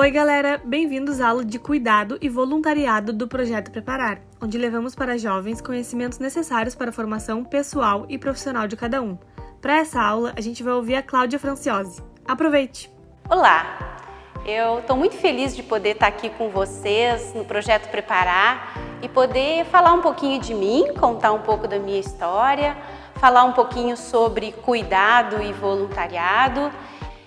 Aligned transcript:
Oi, 0.00 0.12
galera! 0.12 0.62
Bem-vindos 0.64 1.20
à 1.20 1.30
aula 1.30 1.44
de 1.44 1.58
cuidado 1.58 2.18
e 2.20 2.28
voluntariado 2.28 3.12
do 3.12 3.26
Projeto 3.26 3.72
Preparar, 3.72 4.20
onde 4.40 4.56
levamos 4.56 4.94
para 4.94 5.18
jovens 5.18 5.60
conhecimentos 5.60 6.20
necessários 6.20 6.76
para 6.76 6.90
a 6.90 6.92
formação 6.92 7.42
pessoal 7.42 8.06
e 8.08 8.16
profissional 8.16 8.68
de 8.68 8.76
cada 8.76 9.02
um. 9.02 9.18
Para 9.60 9.78
essa 9.78 10.00
aula, 10.00 10.32
a 10.36 10.40
gente 10.40 10.62
vai 10.62 10.72
ouvir 10.72 10.94
a 10.94 11.02
Cláudia 11.02 11.36
Franciosi. 11.36 12.00
Aproveite! 12.24 12.88
Olá! 13.28 13.98
Eu 14.46 14.78
estou 14.78 14.96
muito 14.96 15.16
feliz 15.16 15.56
de 15.56 15.64
poder 15.64 15.94
estar 15.94 16.06
aqui 16.06 16.30
com 16.30 16.48
vocês 16.48 17.34
no 17.34 17.44
Projeto 17.44 17.90
Preparar 17.90 18.78
e 19.02 19.08
poder 19.08 19.64
falar 19.64 19.94
um 19.94 20.00
pouquinho 20.00 20.40
de 20.40 20.54
mim, 20.54 20.94
contar 20.94 21.32
um 21.32 21.40
pouco 21.40 21.66
da 21.66 21.76
minha 21.76 21.98
história, 21.98 22.76
falar 23.16 23.42
um 23.42 23.52
pouquinho 23.52 23.96
sobre 23.96 24.52
cuidado 24.52 25.42
e 25.42 25.52
voluntariado 25.52 26.70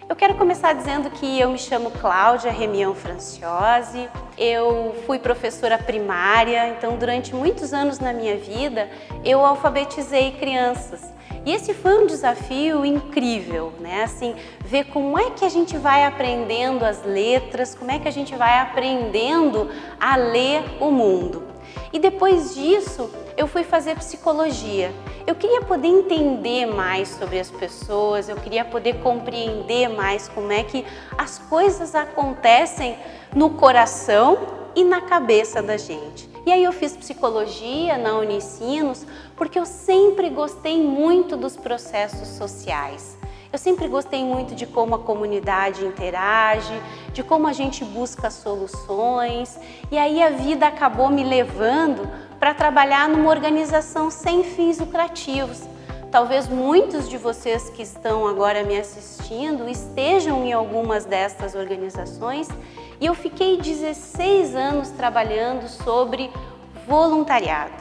eu 0.09 0.15
quero 0.15 0.35
começar 0.35 0.73
dizendo 0.73 1.09
que 1.09 1.39
eu 1.39 1.49
me 1.49 1.57
chamo 1.57 1.91
Cláudia 1.91 2.51
Remião 2.51 2.93
Franciosi, 2.93 4.09
eu 4.37 4.95
fui 5.05 5.19
professora 5.19 5.77
primária, 5.77 6.69
então 6.69 6.97
durante 6.97 7.33
muitos 7.33 7.73
anos 7.73 7.99
na 7.99 8.11
minha 8.11 8.37
vida 8.37 8.89
eu 9.23 9.45
alfabetizei 9.45 10.31
crianças. 10.33 11.11
E 11.45 11.53
esse 11.53 11.73
foi 11.73 12.03
um 12.03 12.05
desafio 12.05 12.85
incrível, 12.85 13.73
né? 13.79 14.03
Assim, 14.03 14.35
ver 14.59 14.85
como 14.85 15.17
é 15.17 15.31
que 15.31 15.43
a 15.43 15.49
gente 15.49 15.75
vai 15.75 16.05
aprendendo 16.05 16.85
as 16.85 17.03
letras, 17.03 17.73
como 17.73 17.89
é 17.89 17.97
que 17.97 18.07
a 18.07 18.11
gente 18.11 18.35
vai 18.35 18.59
aprendendo 18.59 19.69
a 19.99 20.15
ler 20.17 20.63
o 20.79 20.91
mundo. 20.91 21.47
E 21.91 21.99
depois 21.99 22.53
disso, 22.53 23.09
eu 23.37 23.47
fui 23.47 23.63
fazer 23.63 23.95
psicologia. 23.95 24.93
Eu 25.25 25.35
queria 25.35 25.61
poder 25.61 25.87
entender 25.87 26.65
mais 26.65 27.09
sobre 27.09 27.39
as 27.39 27.49
pessoas, 27.49 28.29
eu 28.29 28.35
queria 28.35 28.65
poder 28.65 29.01
compreender 29.01 29.87
mais 29.89 30.27
como 30.27 30.51
é 30.51 30.63
que 30.63 30.85
as 31.17 31.37
coisas 31.37 31.95
acontecem 31.95 32.97
no 33.35 33.51
coração 33.51 34.37
e 34.75 34.83
na 34.83 35.01
cabeça 35.01 35.61
da 35.61 35.77
gente. 35.77 36.29
E 36.45 36.51
aí 36.51 36.63
eu 36.63 36.71
fiz 36.71 36.97
psicologia 36.97 37.97
na 37.97 38.17
Unicinos 38.17 39.05
porque 39.35 39.59
eu 39.59 39.65
sempre 39.65 40.29
gostei 40.29 40.81
muito 40.81 41.37
dos 41.37 41.55
processos 41.55 42.27
sociais. 42.29 43.17
Eu 43.53 43.59
sempre 43.59 43.87
gostei 43.89 44.23
muito 44.23 44.55
de 44.55 44.65
como 44.65 44.95
a 44.95 44.99
comunidade 44.99 45.85
interage, 45.85 46.73
de 47.11 47.21
como 47.21 47.47
a 47.47 47.53
gente 47.53 47.83
busca 47.83 48.31
soluções, 48.31 49.59
e 49.91 49.97
aí 49.97 50.23
a 50.23 50.29
vida 50.29 50.67
acabou 50.67 51.09
me 51.09 51.21
levando 51.21 52.09
para 52.41 52.55
trabalhar 52.55 53.07
numa 53.07 53.29
organização 53.29 54.09
sem 54.09 54.43
fins 54.43 54.79
lucrativos. 54.79 55.61
Talvez 56.09 56.47
muitos 56.47 57.07
de 57.07 57.15
vocês 57.15 57.69
que 57.69 57.83
estão 57.83 58.27
agora 58.27 58.63
me 58.63 58.75
assistindo 58.75 59.69
estejam 59.69 60.43
em 60.43 60.51
algumas 60.51 61.05
destas 61.05 61.53
organizações 61.53 62.47
e 62.99 63.05
eu 63.05 63.13
fiquei 63.13 63.57
16 63.57 64.55
anos 64.55 64.89
trabalhando 64.89 65.69
sobre 65.69 66.31
voluntariado. 66.87 67.73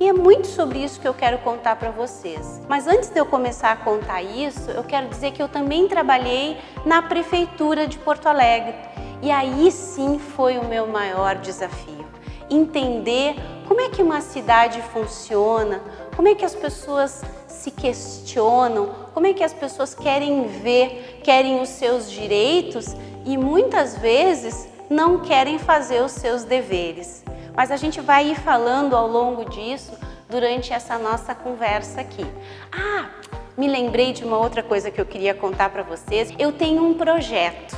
E 0.00 0.08
é 0.08 0.12
muito 0.12 0.48
sobre 0.48 0.82
isso 0.82 0.98
que 0.98 1.06
eu 1.06 1.14
quero 1.14 1.38
contar 1.38 1.76
para 1.76 1.92
vocês. 1.92 2.60
Mas 2.68 2.88
antes 2.88 3.08
de 3.08 3.20
eu 3.20 3.24
começar 3.24 3.70
a 3.70 3.76
contar 3.76 4.20
isso, 4.20 4.68
eu 4.72 4.82
quero 4.82 5.06
dizer 5.06 5.30
que 5.30 5.40
eu 5.40 5.48
também 5.48 5.86
trabalhei 5.86 6.58
na 6.84 7.02
prefeitura 7.02 7.86
de 7.86 7.98
Porto 7.98 8.26
Alegre. 8.26 8.74
E 9.22 9.30
aí 9.30 9.70
sim 9.70 10.18
foi 10.18 10.58
o 10.58 10.64
meu 10.64 10.88
maior 10.88 11.36
desafio. 11.36 12.02
Entender 12.50 13.34
como 13.66 13.80
é 13.80 13.88
que 13.88 14.02
uma 14.02 14.20
cidade 14.20 14.82
funciona, 14.92 15.80
como 16.14 16.28
é 16.28 16.34
que 16.34 16.44
as 16.44 16.54
pessoas 16.54 17.22
se 17.46 17.70
questionam, 17.70 18.90
como 19.14 19.26
é 19.26 19.32
que 19.32 19.44
as 19.44 19.52
pessoas 19.52 19.94
querem 19.94 20.46
ver, 20.46 21.20
querem 21.22 21.60
os 21.60 21.68
seus 21.68 22.10
direitos 22.10 22.94
e 23.24 23.36
muitas 23.36 23.96
vezes 23.96 24.68
não 24.90 25.20
querem 25.20 25.58
fazer 25.58 26.02
os 26.02 26.12
seus 26.12 26.44
deveres. 26.44 27.24
Mas 27.54 27.70
a 27.70 27.76
gente 27.76 28.00
vai 28.00 28.30
ir 28.30 28.36
falando 28.36 28.96
ao 28.96 29.06
longo 29.06 29.48
disso 29.48 29.92
durante 30.28 30.72
essa 30.72 30.98
nossa 30.98 31.34
conversa 31.34 32.00
aqui. 32.00 32.26
Ah, 32.72 33.10
me 33.56 33.68
lembrei 33.68 34.12
de 34.12 34.24
uma 34.24 34.38
outra 34.38 34.62
coisa 34.62 34.90
que 34.90 35.00
eu 35.00 35.06
queria 35.06 35.34
contar 35.34 35.70
para 35.70 35.82
vocês. 35.82 36.32
Eu 36.38 36.52
tenho 36.52 36.82
um 36.84 36.94
projeto. 36.94 37.76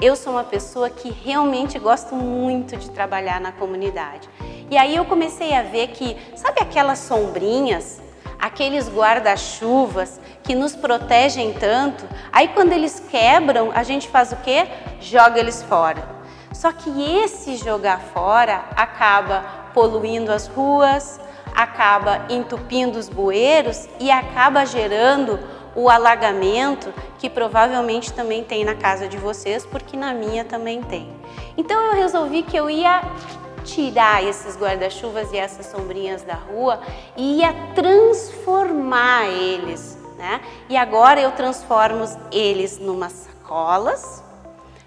Eu 0.00 0.16
sou 0.16 0.32
uma 0.32 0.44
pessoa 0.44 0.90
que 0.90 1.10
realmente 1.10 1.78
gosto 1.78 2.14
muito 2.14 2.76
de 2.76 2.90
trabalhar 2.90 3.40
na 3.40 3.52
comunidade. 3.52 4.28
E 4.70 4.76
aí 4.76 4.96
eu 4.96 5.04
comecei 5.04 5.54
a 5.54 5.62
ver 5.62 5.88
que, 5.88 6.16
sabe 6.34 6.60
aquelas 6.60 6.98
sombrinhas, 6.98 8.02
aqueles 8.38 8.88
guarda-chuvas 8.88 10.20
que 10.42 10.54
nos 10.54 10.74
protegem 10.74 11.52
tanto, 11.52 12.04
aí 12.32 12.48
quando 12.48 12.72
eles 12.72 13.00
quebram, 13.10 13.70
a 13.72 13.82
gente 13.82 14.08
faz 14.08 14.32
o 14.32 14.36
quê? 14.36 14.66
Joga 15.00 15.38
eles 15.38 15.62
fora. 15.62 16.02
Só 16.52 16.72
que 16.72 16.90
esse 17.22 17.56
jogar 17.56 18.00
fora 18.00 18.64
acaba 18.76 19.44
poluindo 19.72 20.32
as 20.32 20.46
ruas, 20.46 21.20
acaba 21.54 22.26
entupindo 22.28 22.98
os 22.98 23.08
bueiros 23.08 23.88
e 24.00 24.10
acaba 24.10 24.64
gerando 24.66 25.38
o 25.74 25.88
alagamento 25.90 26.92
que 27.18 27.28
provavelmente 27.28 28.12
também 28.12 28.44
tem 28.44 28.64
na 28.64 28.74
casa 28.74 29.08
de 29.08 29.16
vocês, 29.16 29.64
porque 29.66 29.96
na 29.96 30.12
minha 30.12 30.44
também 30.44 30.82
tem. 30.82 31.08
Então 31.56 31.80
eu 31.86 31.94
resolvi 31.94 32.42
que 32.42 32.56
eu 32.56 32.68
ia 32.68 33.02
tirar 33.64 34.22
esses 34.22 34.56
guarda-chuvas 34.56 35.32
e 35.32 35.38
essas 35.38 35.66
sombrinhas 35.66 36.22
da 36.22 36.34
rua 36.34 36.80
e 37.16 37.38
ia 37.38 37.52
transformar 37.74 39.26
eles, 39.26 39.98
né? 40.18 40.40
E 40.68 40.76
agora 40.76 41.20
eu 41.20 41.32
transformo 41.32 42.04
eles 42.30 42.78
numas 42.78 43.12
sacolas, 43.12 44.22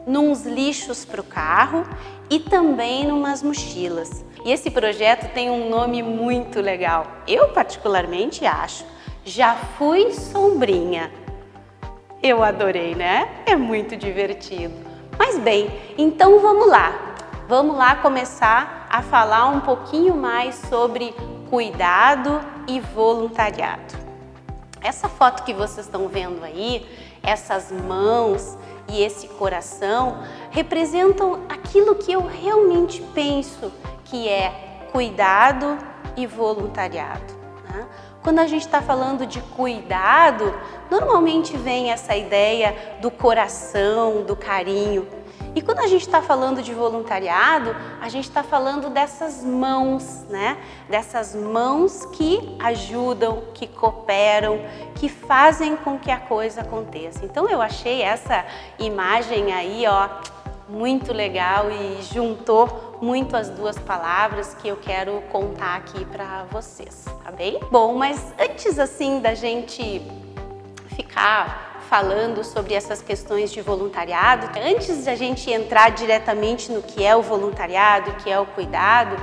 nos 0.05 0.45
lixos 0.45 1.03
para 1.03 1.19
o 1.19 1.23
carro 1.23 1.83
e 2.29 2.39
também 2.39 3.05
numas 3.05 3.41
mochilas. 3.41 4.23
E 4.45 4.51
esse 4.51 4.69
projeto 4.69 5.33
tem 5.33 5.49
um 5.49 5.69
nome 5.69 6.01
muito 6.01 6.61
legal. 6.61 7.05
Eu 7.27 7.49
particularmente 7.49 8.45
acho. 8.45 8.85
Já 9.27 9.55
fui 9.55 10.13
sombrinha. 10.13 11.11
Eu 12.23 12.41
adorei, 12.41 12.95
né? 12.95 13.43
É 13.45 13.57
muito 13.57 13.97
divertido. 13.97 14.73
Mas 15.19 15.37
bem, 15.37 15.69
então 15.97 16.39
vamos 16.39 16.69
lá. 16.69 16.93
Vamos 17.45 17.75
lá 17.75 17.97
começar 17.97 18.87
a 18.89 19.01
falar 19.01 19.47
um 19.47 19.59
pouquinho 19.59 20.15
mais 20.15 20.55
sobre 20.69 21.13
cuidado 21.49 22.39
e 22.69 22.79
voluntariado. 22.79 23.95
Essa 24.79 25.09
foto 25.09 25.43
que 25.43 25.53
vocês 25.53 25.87
estão 25.87 26.07
vendo 26.07 26.41
aí, 26.45 26.87
essas 27.21 27.69
mãos 27.69 28.57
e 28.87 29.03
esse 29.03 29.27
coração 29.27 30.23
representam 30.51 31.41
aquilo 31.49 31.95
que 31.95 32.13
eu 32.13 32.25
realmente 32.25 33.01
penso 33.13 33.73
que 34.05 34.29
é 34.29 34.87
cuidado 34.93 35.77
e 36.15 36.25
voluntariado. 36.25 37.35
Né? 37.69 37.85
Quando 38.27 38.39
a 38.39 38.45
gente 38.45 38.63
está 38.63 38.81
falando 38.81 39.25
de 39.25 39.39
cuidado, 39.39 40.53
normalmente 40.91 41.55
vem 41.55 41.93
essa 41.93 42.13
ideia 42.13 42.97
do 42.99 43.09
coração, 43.09 44.23
do 44.23 44.35
carinho. 44.35 45.07
E 45.55 45.61
quando 45.61 45.79
a 45.79 45.87
gente 45.87 46.01
está 46.01 46.21
falando 46.21 46.61
de 46.61 46.73
voluntariado, 46.73 47.73
a 48.01 48.09
gente 48.09 48.25
está 48.25 48.43
falando 48.43 48.89
dessas 48.89 49.45
mãos, 49.45 50.25
né? 50.29 50.57
Dessas 50.89 51.33
mãos 51.33 52.05
que 52.07 52.57
ajudam, 52.59 53.43
que 53.53 53.65
cooperam, 53.65 54.59
que 54.95 55.07
fazem 55.07 55.77
com 55.77 55.97
que 55.97 56.11
a 56.11 56.19
coisa 56.19 56.59
aconteça. 56.59 57.23
Então 57.23 57.47
eu 57.47 57.61
achei 57.61 58.01
essa 58.01 58.45
imagem 58.77 59.53
aí, 59.53 59.85
ó, 59.87 60.09
muito 60.67 61.13
legal 61.13 61.71
e 61.71 62.01
juntou 62.01 62.97
muito 63.01 63.35
as 63.35 63.49
duas 63.49 63.77
palavras 63.77 64.53
que 64.55 64.67
eu 64.67 64.77
quero 64.77 65.21
contar 65.31 65.77
aqui 65.77 66.03
para 66.05 66.43
vocês, 66.51 67.05
tá 67.23 67.31
bem? 67.31 67.59
Bom, 67.71 67.95
mas 67.95 68.33
antes 68.39 68.77
assim 68.79 69.19
da 69.19 69.33
gente 69.33 70.01
ficar 70.95 71.67
falando 71.89 72.43
sobre 72.43 72.73
essas 72.73 73.01
questões 73.01 73.51
de 73.51 73.61
voluntariado. 73.61 74.49
Antes 74.59 75.03
de 75.03 75.09
a 75.09 75.15
gente 75.15 75.49
entrar 75.49 75.89
diretamente 75.89 76.71
no 76.71 76.81
que 76.81 77.03
é 77.03 77.15
o 77.15 77.21
voluntariado, 77.21 78.11
que 78.23 78.29
é 78.29 78.39
o 78.39 78.45
cuidado, 78.45 79.15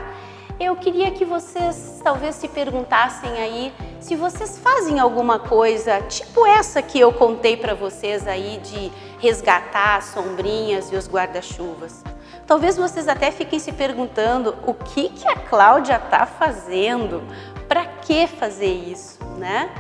eu 0.59 0.77
queria 0.77 1.11
que 1.11 1.25
vocês 1.25 2.01
talvez 2.03 2.37
se 2.37 2.49
perguntassem 2.49 3.31
aí 3.33 3.73
se 4.01 4.15
vocês 4.15 4.59
fazem 4.59 5.01
alguma 5.01 5.39
coisa 5.39 6.01
tipo 6.03 6.47
essa 6.47 6.81
que 6.81 6.99
eu 6.99 7.13
contei 7.13 7.57
para 7.57 7.75
vocês 7.75 8.27
aí 8.27 8.59
de 8.63 8.93
resgatar 9.19 9.97
as 9.97 10.07
sombrinhas 10.07 10.93
e 10.93 10.97
os 10.97 11.09
guarda-chuvas. 11.09 12.03
Talvez 12.47 12.77
vocês 12.77 13.09
até 13.09 13.31
fiquem 13.31 13.59
se 13.59 13.73
perguntando 13.73 14.55
o 14.67 14.75
que 14.75 15.09
que 15.09 15.27
a 15.27 15.37
Cláudia 15.37 15.97
está 15.97 16.27
fazendo, 16.27 17.23
para 17.67 17.87
que 17.87 18.27
fazer 18.27 18.73
isso, 18.73 19.19
né? 19.39 19.71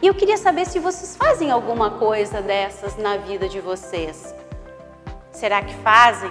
E 0.00 0.06
eu 0.06 0.14
queria 0.14 0.38
saber 0.38 0.66
se 0.66 0.78
vocês 0.78 1.16
fazem 1.16 1.50
alguma 1.50 1.90
coisa 1.92 2.40
dessas 2.40 2.96
na 2.96 3.18
vida 3.18 3.48
de 3.48 3.60
vocês. 3.60 4.34
Será 5.30 5.62
que 5.62 5.74
fazem? 5.76 6.30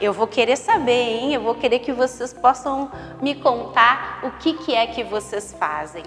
Eu 0.00 0.12
vou 0.12 0.26
querer 0.26 0.56
saber, 0.56 0.92
hein? 0.92 1.34
Eu 1.34 1.40
vou 1.40 1.54
querer 1.54 1.78
que 1.78 1.92
vocês 1.92 2.32
possam 2.32 2.90
me 3.22 3.34
contar 3.34 4.20
o 4.24 4.30
que, 4.32 4.54
que 4.54 4.74
é 4.74 4.86
que 4.86 5.04
vocês 5.04 5.54
fazem. 5.58 6.02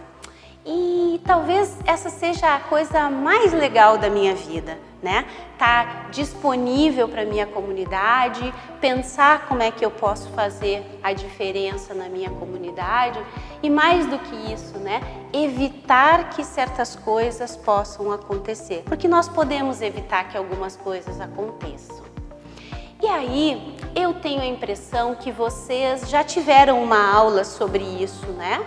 E 0.65 1.21
talvez 1.25 1.77
essa 1.85 2.09
seja 2.09 2.55
a 2.55 2.59
coisa 2.59 3.09
mais 3.09 3.53
legal 3.53 3.97
da 3.97 4.09
minha 4.09 4.35
vida. 4.35 4.77
né? 5.01 5.25
Tá 5.57 6.07
disponível 6.11 7.07
para 7.07 7.23
minha 7.23 7.45
comunidade, 7.45 8.53
pensar 8.81 9.47
como 9.47 9.61
é 9.61 9.71
que 9.71 9.85
eu 9.85 9.91
posso 9.91 10.29
fazer 10.29 10.83
a 11.03 11.13
diferença 11.13 11.93
na 11.93 12.09
minha 12.09 12.29
comunidade 12.31 13.19
e 13.61 13.69
mais 13.69 14.05
do 14.07 14.17
que 14.19 14.51
isso, 14.51 14.77
né? 14.79 15.01
Evitar 15.31 16.31
que 16.31 16.43
certas 16.43 16.95
coisas 16.95 17.55
possam 17.55 18.11
acontecer, 18.11 18.83
porque 18.85 19.07
nós 19.07 19.29
podemos 19.29 19.81
evitar 19.81 20.29
que 20.29 20.37
algumas 20.37 20.75
coisas 20.75 21.21
aconteçam. 21.21 22.05
E 23.01 23.05
aí, 23.07 23.76
eu 23.95 24.13
tenho 24.15 24.41
a 24.41 24.45
impressão 24.45 25.15
que 25.15 25.31
vocês 25.31 26.09
já 26.09 26.23
tiveram 26.23 26.81
uma 26.83 27.11
aula 27.11 27.43
sobre 27.43 27.83
isso, 27.83 28.27
né? 28.33 28.65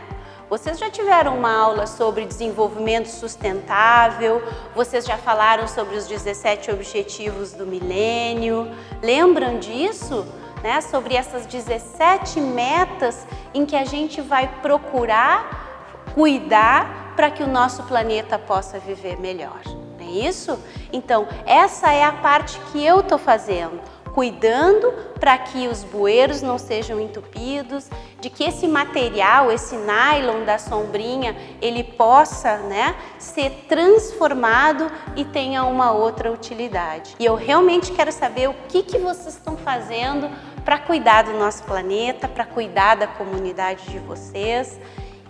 Vocês 0.48 0.80
já 0.80 0.90
tiveram 0.90 1.36
uma 1.36 1.52
aula 1.52 1.86
sobre 1.86 2.24
desenvolvimento 2.24 3.06
sustentável, 3.06 4.42
vocês 4.74 5.06
já 5.06 5.16
falaram 5.16 5.68
sobre 5.68 5.96
os 5.96 6.08
17 6.08 6.72
objetivos 6.72 7.52
do 7.52 7.64
milênio. 7.64 8.68
Lembram 9.00 9.60
disso? 9.60 10.26
Né? 10.60 10.80
Sobre 10.80 11.14
essas 11.14 11.46
17 11.46 12.40
metas 12.40 13.24
em 13.54 13.64
que 13.64 13.76
a 13.76 13.84
gente 13.84 14.20
vai 14.20 14.48
procurar 14.60 15.70
cuidar 16.14 17.12
para 17.14 17.30
que 17.30 17.44
o 17.44 17.46
nosso 17.46 17.84
planeta 17.84 18.36
possa 18.36 18.78
viver 18.80 19.20
melhor. 19.20 19.60
Não 19.98 20.04
é 20.04 20.10
isso? 20.10 20.58
Então, 20.92 21.28
essa 21.46 21.92
é 21.92 22.02
a 22.02 22.12
parte 22.12 22.58
que 22.72 22.84
eu 22.84 22.98
estou 23.00 23.18
fazendo 23.18 23.80
cuidando 24.14 24.92
para 25.18 25.36
que 25.38 25.68
os 25.68 25.84
bueiros 25.84 26.42
não 26.42 26.58
sejam 26.58 27.00
entupidos, 27.00 27.88
de 28.20 28.30
que 28.30 28.44
esse 28.44 28.66
material, 28.66 29.50
esse 29.50 29.76
nylon 29.76 30.44
da 30.44 30.58
sombrinha, 30.58 31.36
ele 31.60 31.84
possa 31.84 32.58
né, 32.58 32.94
ser 33.18 33.66
transformado 33.68 34.90
e 35.16 35.24
tenha 35.24 35.64
uma 35.64 35.92
outra 35.92 36.30
utilidade. 36.30 37.14
E 37.18 37.24
eu 37.24 37.34
realmente 37.34 37.92
quero 37.92 38.12
saber 38.12 38.48
o 38.48 38.54
que, 38.68 38.82
que 38.82 38.98
vocês 38.98 39.34
estão 39.34 39.56
fazendo 39.56 40.30
para 40.64 40.78
cuidar 40.78 41.22
do 41.22 41.32
nosso 41.32 41.62
planeta, 41.64 42.28
para 42.28 42.44
cuidar 42.44 42.96
da 42.96 43.06
comunidade 43.06 43.84
de 43.90 43.98
vocês 43.98 44.78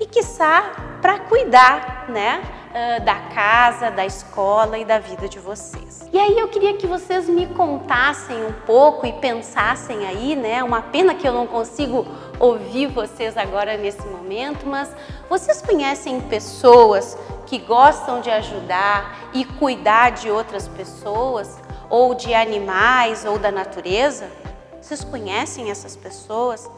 e, 0.00 0.06
quiçá, 0.06 0.98
para 1.02 1.18
cuidar 1.18 2.06
né, 2.08 2.42
da 3.04 3.14
casa, 3.34 3.90
da 3.90 4.06
escola 4.06 4.78
e 4.78 4.84
da 4.84 4.98
vida 4.98 5.28
de 5.28 5.38
vocês. 5.38 6.08
E 6.12 6.18
aí 6.18 6.38
eu 6.38 6.48
queria 6.48 6.76
que 6.76 6.86
vocês 6.86 7.28
me 7.28 7.46
contassem 7.46 8.44
um 8.44 8.52
pouco 8.66 9.06
e 9.06 9.12
pensassem 9.12 10.06
aí, 10.06 10.34
né? 10.34 10.64
Uma 10.64 10.82
pena 10.82 11.14
que 11.14 11.26
eu 11.26 11.32
não 11.32 11.46
consigo 11.46 12.06
ouvir 12.38 12.86
vocês 12.88 13.36
agora 13.36 13.76
nesse 13.76 14.04
momento, 14.06 14.66
mas 14.66 14.90
vocês 15.28 15.62
conhecem 15.62 16.20
pessoas 16.22 17.16
que 17.46 17.58
gostam 17.58 18.20
de 18.20 18.30
ajudar 18.30 19.30
e 19.32 19.44
cuidar 19.44 20.10
de 20.10 20.30
outras 20.30 20.66
pessoas, 20.66 21.58
ou 21.88 22.14
de 22.14 22.34
animais, 22.34 23.24
ou 23.24 23.38
da 23.38 23.52
natureza? 23.52 24.28
Vocês 24.80 25.04
conhecem 25.04 25.70
essas 25.70 25.94
pessoas? 25.94 26.68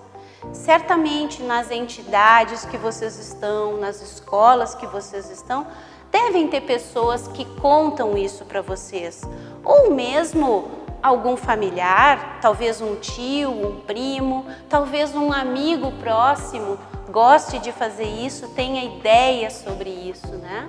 Certamente 0.53 1.43
nas 1.43 1.71
entidades 1.71 2.65
que 2.65 2.77
vocês 2.77 3.19
estão, 3.19 3.79
nas 3.79 4.03
escolas 4.03 4.75
que 4.75 4.87
vocês 4.87 5.31
estão, 5.31 5.67
devem 6.11 6.49
ter 6.49 6.63
pessoas 6.63 7.29
que 7.29 7.45
contam 7.61 8.17
isso 8.17 8.45
para 8.45 8.61
vocês, 8.61 9.23
ou 9.65 9.91
mesmo 9.93 10.69
algum 11.03 11.37
familiar, 11.37 12.39
talvez 12.41 12.81
um 12.81 12.97
tio, 12.97 13.51
um 13.51 13.81
primo, 13.81 14.47
talvez 14.69 15.15
um 15.15 15.33
amigo 15.33 15.91
próximo 15.93 16.79
goste 17.11 17.59
de 17.59 17.73
fazer 17.73 18.05
isso, 18.05 18.49
tenha 18.49 18.85
ideias 18.85 19.55
sobre 19.55 19.91
isso, 19.91 20.37
né? 20.37 20.69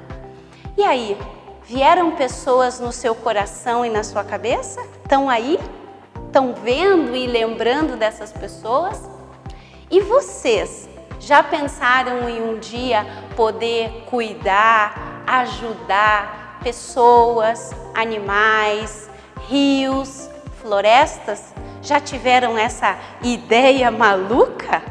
E 0.75 0.83
aí, 0.83 1.17
vieram 1.63 2.11
pessoas 2.11 2.79
no 2.79 2.91
seu 2.91 3.13
coração 3.13 3.85
e 3.85 3.89
na 3.89 4.03
sua 4.03 4.23
cabeça? 4.23 4.81
Estão 5.03 5.29
aí? 5.29 5.59
Estão 6.25 6.53
vendo 6.53 7.15
e 7.15 7.27
lembrando 7.27 7.95
dessas 7.95 8.31
pessoas? 8.31 9.12
E 9.93 9.99
vocês 9.99 10.89
já 11.19 11.43
pensaram 11.43 12.27
em 12.27 12.41
um 12.41 12.57
dia 12.57 13.05
poder 13.35 14.05
cuidar, 14.09 15.23
ajudar 15.27 16.57
pessoas, 16.63 17.69
animais, 17.93 19.07
rios, 19.47 20.27
florestas? 20.59 21.53
Já 21.83 21.99
tiveram 21.99 22.57
essa 22.57 22.97
ideia 23.21 23.91
maluca? 23.91 24.81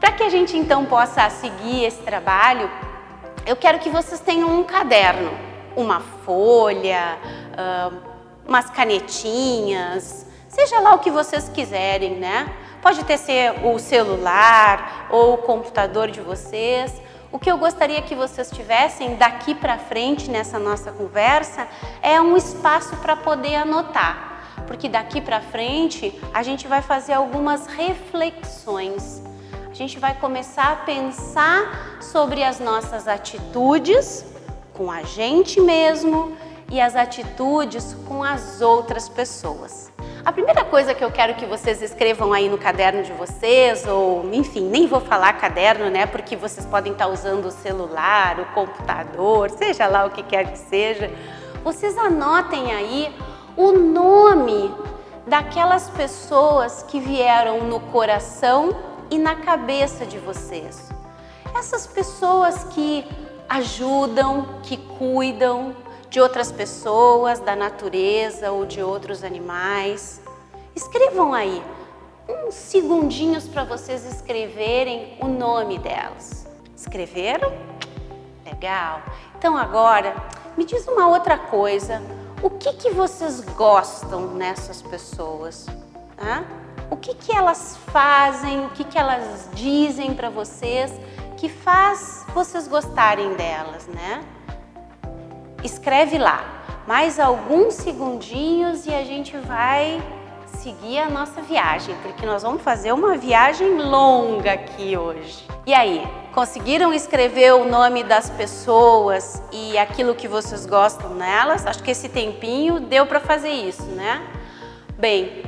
Para 0.00 0.10
que 0.10 0.24
a 0.24 0.28
gente 0.28 0.56
então 0.56 0.84
possa 0.86 1.30
seguir 1.30 1.84
esse 1.84 2.02
trabalho, 2.02 2.68
eu 3.46 3.54
quero 3.54 3.78
que 3.78 3.88
vocês 3.88 4.18
tenham 4.18 4.58
um 4.58 4.64
caderno, 4.64 5.30
uma 5.76 6.00
folha, 6.00 7.16
umas 8.44 8.68
canetinhas, 8.70 10.26
seja 10.48 10.80
lá 10.80 10.94
o 10.94 10.98
que 10.98 11.12
vocês 11.12 11.48
quiserem, 11.48 12.16
né? 12.16 12.52
Pode 12.80 13.04
ter 13.04 13.18
ser 13.18 13.66
o 13.66 13.78
celular 13.78 15.08
ou 15.10 15.34
o 15.34 15.38
computador 15.38 16.10
de 16.10 16.20
vocês. 16.20 17.02
O 17.32 17.38
que 17.38 17.50
eu 17.50 17.58
gostaria 17.58 18.00
que 18.00 18.14
vocês 18.14 18.50
tivessem 18.50 19.16
daqui 19.16 19.54
para 19.54 19.76
frente 19.78 20.30
nessa 20.30 20.58
nossa 20.58 20.92
conversa 20.92 21.66
é 22.00 22.20
um 22.20 22.36
espaço 22.36 22.96
para 22.98 23.16
poder 23.16 23.56
anotar, 23.56 24.62
porque 24.66 24.88
daqui 24.88 25.20
para 25.20 25.40
frente 25.40 26.18
a 26.32 26.42
gente 26.42 26.68
vai 26.68 26.80
fazer 26.80 27.14
algumas 27.14 27.66
reflexões. 27.66 29.22
A 29.68 29.74
gente 29.74 29.98
vai 29.98 30.14
começar 30.14 30.72
a 30.72 30.76
pensar 30.76 31.98
sobre 32.00 32.42
as 32.42 32.60
nossas 32.60 33.06
atitudes 33.08 34.24
com 34.72 34.90
a 34.90 35.02
gente 35.02 35.60
mesmo 35.60 36.36
e 36.70 36.80
as 36.80 36.94
atitudes 36.94 37.94
com 38.06 38.22
as 38.22 38.60
outras 38.60 39.08
pessoas. 39.08 39.92
A 40.28 40.32
primeira 40.32 40.62
coisa 40.62 40.94
que 40.94 41.02
eu 41.02 41.10
quero 41.10 41.36
que 41.36 41.46
vocês 41.46 41.80
escrevam 41.80 42.34
aí 42.34 42.50
no 42.50 42.58
caderno 42.58 43.02
de 43.02 43.14
vocês, 43.14 43.86
ou 43.86 44.28
enfim, 44.30 44.60
nem 44.60 44.86
vou 44.86 45.00
falar 45.00 45.32
caderno, 45.32 45.88
né? 45.88 46.04
Porque 46.04 46.36
vocês 46.36 46.66
podem 46.66 46.92
estar 46.92 47.06
usando 47.06 47.46
o 47.46 47.50
celular, 47.50 48.38
o 48.38 48.44
computador, 48.52 49.48
seja 49.48 49.86
lá 49.86 50.04
o 50.04 50.10
que 50.10 50.22
quer 50.22 50.52
que 50.52 50.58
seja. 50.58 51.10
Vocês 51.64 51.96
anotem 51.96 52.74
aí 52.74 53.10
o 53.56 53.72
nome 53.72 54.70
daquelas 55.26 55.88
pessoas 55.88 56.82
que 56.82 57.00
vieram 57.00 57.64
no 57.64 57.80
coração 57.80 58.76
e 59.10 59.16
na 59.16 59.34
cabeça 59.34 60.04
de 60.04 60.18
vocês. 60.18 60.90
Essas 61.56 61.86
pessoas 61.86 62.64
que 62.64 63.02
ajudam, 63.48 64.60
que 64.62 64.76
cuidam, 64.76 65.74
de 66.10 66.20
outras 66.20 66.50
pessoas, 66.50 67.40
da 67.40 67.54
natureza 67.54 68.50
ou 68.50 68.64
de 68.64 68.82
outros 68.82 69.22
animais. 69.22 70.20
Escrevam 70.74 71.34
aí 71.34 71.62
uns 72.28 72.54
segundinhos 72.54 73.48
para 73.48 73.64
vocês 73.64 74.04
escreverem 74.04 75.16
o 75.20 75.26
nome 75.26 75.78
delas. 75.78 76.46
Escreveram? 76.76 77.52
Legal. 78.44 79.02
Então 79.38 79.56
agora 79.56 80.14
me 80.56 80.64
diz 80.64 80.86
uma 80.88 81.08
outra 81.08 81.38
coisa. 81.38 82.02
O 82.42 82.50
que, 82.50 82.72
que 82.74 82.90
vocês 82.90 83.40
gostam 83.40 84.28
nessas 84.28 84.80
pessoas? 84.80 85.66
Hã? 86.18 86.44
O 86.90 86.96
que, 86.96 87.14
que 87.14 87.36
elas 87.36 87.76
fazem, 87.92 88.64
o 88.64 88.70
que, 88.70 88.84
que 88.84 88.98
elas 88.98 89.48
dizem 89.54 90.14
para 90.14 90.30
vocês 90.30 90.92
que 91.36 91.48
faz 91.48 92.24
vocês 92.34 92.66
gostarem 92.66 93.34
delas, 93.34 93.86
né? 93.86 94.24
Escreve 95.62 96.18
lá 96.18 96.58
mais 96.86 97.20
alguns 97.20 97.74
segundinhos 97.74 98.86
e 98.86 98.94
a 98.94 99.04
gente 99.04 99.36
vai 99.36 100.02
seguir 100.46 100.98
a 100.98 101.10
nossa 101.10 101.42
viagem, 101.42 101.94
porque 102.02 102.24
nós 102.24 102.42
vamos 102.42 102.62
fazer 102.62 102.92
uma 102.92 103.16
viagem 103.16 103.76
longa 103.76 104.52
aqui 104.52 104.96
hoje. 104.96 105.46
E 105.66 105.74
aí, 105.74 106.06
conseguiram 106.34 106.92
escrever 106.92 107.52
o 107.52 107.64
nome 107.64 108.02
das 108.02 108.30
pessoas 108.30 109.42
e 109.52 109.76
aquilo 109.76 110.14
que 110.14 110.26
vocês 110.26 110.64
gostam 110.64 111.14
nelas? 111.14 111.66
Acho 111.66 111.82
que 111.82 111.90
esse 111.90 112.08
tempinho 112.08 112.80
deu 112.80 113.04
para 113.04 113.20
fazer 113.20 113.50
isso, 113.50 113.84
né? 113.84 114.26
Bem, 114.98 115.42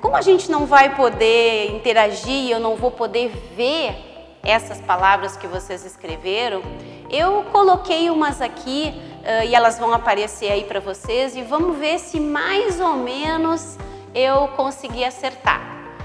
como 0.00 0.14
a 0.14 0.20
gente 0.20 0.50
não 0.50 0.66
vai 0.66 0.94
poder 0.94 1.74
interagir, 1.74 2.50
eu 2.50 2.60
não 2.60 2.76
vou 2.76 2.90
poder 2.90 3.30
ver 3.56 3.96
essas 4.42 4.80
palavras 4.80 5.36
que 5.36 5.46
vocês 5.46 5.86
escreveram, 5.86 6.62
eu 7.08 7.44
coloquei 7.52 8.10
umas 8.10 8.40
aqui 8.40 8.92
uh, 9.22 9.44
e 9.44 9.54
elas 9.54 9.78
vão 9.78 9.92
aparecer 9.92 10.50
aí 10.50 10.64
para 10.64 10.80
vocês 10.80 11.34
e 11.36 11.42
vamos 11.42 11.78
ver 11.78 11.98
se 11.98 12.20
mais 12.20 12.80
ou 12.80 12.94
menos 12.94 13.78
eu 14.14 14.48
consegui 14.48 15.04
acertar. 15.04 15.60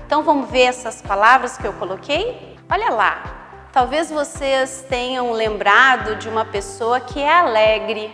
Então 0.05 0.23
vamos 0.23 0.49
ver 0.49 0.61
essas 0.61 1.01
palavras 1.01 1.57
que 1.57 1.65
eu 1.65 1.73
coloquei? 1.73 2.55
Olha 2.69 2.89
lá, 2.91 3.69
talvez 3.73 4.09
vocês 4.09 4.85
tenham 4.87 5.31
lembrado 5.31 6.15
de 6.15 6.29
uma 6.29 6.45
pessoa 6.45 6.99
que 6.99 7.19
é 7.19 7.31
alegre. 7.31 8.13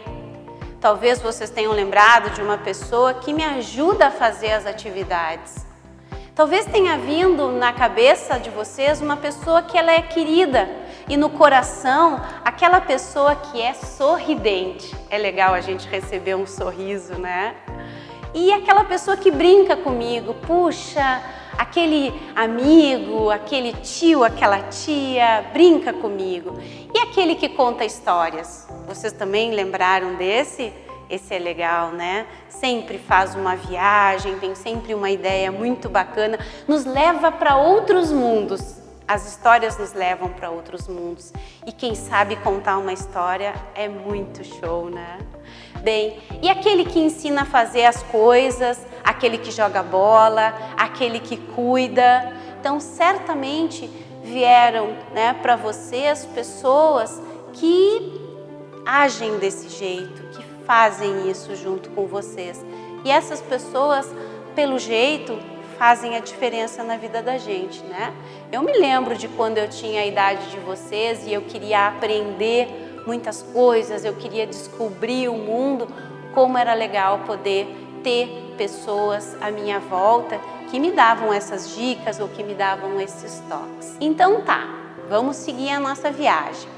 Talvez 0.81 1.21
vocês 1.21 1.49
tenham 1.49 1.71
lembrado 1.71 2.31
de 2.31 2.41
uma 2.41 2.57
pessoa 2.57 3.13
que 3.13 3.33
me 3.33 3.43
ajuda 3.43 4.07
a 4.07 4.11
fazer 4.11 4.51
as 4.51 4.65
atividades. 4.65 5.65
Talvez 6.35 6.65
tenha 6.65 6.97
vindo 6.97 7.51
na 7.51 7.71
cabeça 7.71 8.39
de 8.39 8.49
vocês 8.49 8.99
uma 8.99 9.15
pessoa 9.15 9.61
que 9.61 9.77
ela 9.77 9.91
é 9.91 10.01
querida, 10.01 10.67
e 11.07 11.17
no 11.17 11.29
coração 11.29 12.21
aquela 12.43 12.81
pessoa 12.81 13.35
que 13.35 13.61
é 13.61 13.73
sorridente. 13.73 14.95
É 15.09 15.17
legal 15.17 15.53
a 15.53 15.61
gente 15.61 15.87
receber 15.87 16.35
um 16.35 16.45
sorriso, 16.45 17.13
né? 17.15 17.55
E 18.33 18.51
aquela 18.51 18.83
pessoa 18.83 19.15
que 19.15 19.29
brinca 19.29 19.77
comigo, 19.77 20.33
puxa, 20.33 21.21
aquele 21.57 22.13
amigo, 22.35 23.29
aquele 23.29 23.73
tio, 23.73 24.23
aquela 24.23 24.59
tia, 24.59 25.45
brinca 25.53 25.93
comigo. 25.93 26.57
E 26.93 26.99
aquele 26.99 27.35
que 27.35 27.49
conta 27.49 27.85
histórias? 27.85 28.67
Vocês 28.87 29.13
também 29.13 29.51
lembraram 29.51 30.15
desse? 30.15 30.73
Esse 31.09 31.35
é 31.35 31.39
legal, 31.39 31.91
né? 31.91 32.25
Sempre 32.49 32.97
faz 32.97 33.35
uma 33.35 33.55
viagem, 33.55 34.39
tem 34.39 34.55
sempre 34.55 34.95
uma 34.95 35.11
ideia 35.11 35.51
muito 35.51 35.87
bacana, 35.87 36.39
nos 36.67 36.85
leva 36.85 37.31
para 37.31 37.55
outros 37.55 38.11
mundos. 38.11 38.82
As 39.07 39.27
histórias 39.27 39.77
nos 39.77 39.93
levam 39.93 40.29
para 40.29 40.49
outros 40.49 40.87
mundos. 40.87 41.33
E 41.65 41.71
quem 41.71 41.93
sabe 41.93 42.35
contar 42.37 42.77
uma 42.77 42.93
história 42.93 43.53
é 43.75 43.87
muito 43.87 44.43
show, 44.43 44.89
né? 44.89 45.19
Bem, 45.81 46.17
e 46.41 46.49
aquele 46.49 46.85
que 46.85 46.99
ensina 46.99 47.41
a 47.41 47.45
fazer 47.45 47.85
as 47.85 48.01
coisas, 48.03 48.79
aquele 49.03 49.37
que 49.37 49.51
joga 49.51 49.83
bola, 49.83 50.53
aquele 50.77 51.19
que 51.19 51.35
cuida. 51.35 52.33
Então, 52.59 52.79
certamente 52.79 53.89
vieram 54.23 54.95
né, 55.13 55.33
para 55.41 55.57
vocês 55.57 56.25
pessoas 56.25 57.21
que 57.51 58.21
agem 58.85 59.37
desse 59.37 59.67
jeito, 59.67 60.23
que 60.29 60.43
fazem 60.65 61.29
isso 61.29 61.53
junto 61.55 61.89
com 61.89 62.07
vocês. 62.07 62.65
E 63.03 63.11
essas 63.11 63.41
pessoas, 63.41 64.09
pelo 64.55 64.79
jeito, 64.79 65.37
fazem 65.77 66.15
a 66.15 66.19
diferença 66.19 66.83
na 66.83 66.97
vida 66.97 67.21
da 67.21 67.37
gente, 67.37 67.83
né? 67.83 68.13
Eu 68.51 68.61
me 68.61 68.73
lembro 68.73 69.15
de 69.15 69.27
quando 69.27 69.57
eu 69.57 69.69
tinha 69.69 70.01
a 70.01 70.05
idade 70.05 70.49
de 70.49 70.59
vocês 70.59 71.25
e 71.25 71.33
eu 71.33 71.41
queria 71.41 71.87
aprender 71.87 73.03
muitas 73.05 73.41
coisas, 73.41 74.05
eu 74.05 74.13
queria 74.13 74.47
descobrir 74.47 75.27
o 75.27 75.33
mundo, 75.33 75.87
como 76.33 76.57
era 76.57 76.73
legal 76.73 77.19
poder 77.19 77.67
ter 78.03 78.53
pessoas 78.57 79.35
à 79.41 79.51
minha 79.51 79.79
volta 79.79 80.39
que 80.69 80.79
me 80.79 80.91
davam 80.91 81.33
essas 81.33 81.75
dicas 81.75 82.19
ou 82.19 82.27
que 82.27 82.43
me 82.43 82.53
davam 82.53 82.99
esses 82.99 83.41
toques. 83.49 83.95
Então 83.99 84.41
tá, 84.41 84.67
vamos 85.09 85.37
seguir 85.37 85.69
a 85.69 85.79
nossa 85.79 86.11
viagem. 86.11 86.69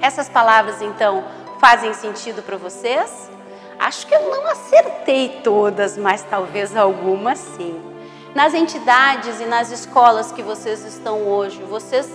Essas 0.00 0.28
palavras 0.28 0.82
então 0.82 1.24
fazem 1.60 1.94
sentido 1.94 2.42
para 2.42 2.56
vocês? 2.56 3.30
Acho 3.78 4.06
que 4.06 4.14
eu 4.14 4.30
não 4.30 4.46
acertei 4.48 5.40
todas, 5.42 5.96
mas 5.96 6.22
talvez 6.22 6.76
algumas 6.76 7.38
sim. 7.38 7.91
Nas 8.34 8.54
entidades 8.54 9.40
e 9.40 9.44
nas 9.44 9.70
escolas 9.70 10.32
que 10.32 10.42
vocês 10.42 10.86
estão 10.86 11.28
hoje, 11.28 11.62
vocês 11.64 12.08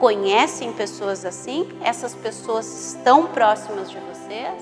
conhecem 0.00 0.72
pessoas 0.72 1.24
assim? 1.24 1.68
Essas 1.82 2.16
pessoas 2.16 2.66
estão 2.66 3.28
próximas 3.28 3.88
de 3.88 3.98
vocês? 3.98 4.60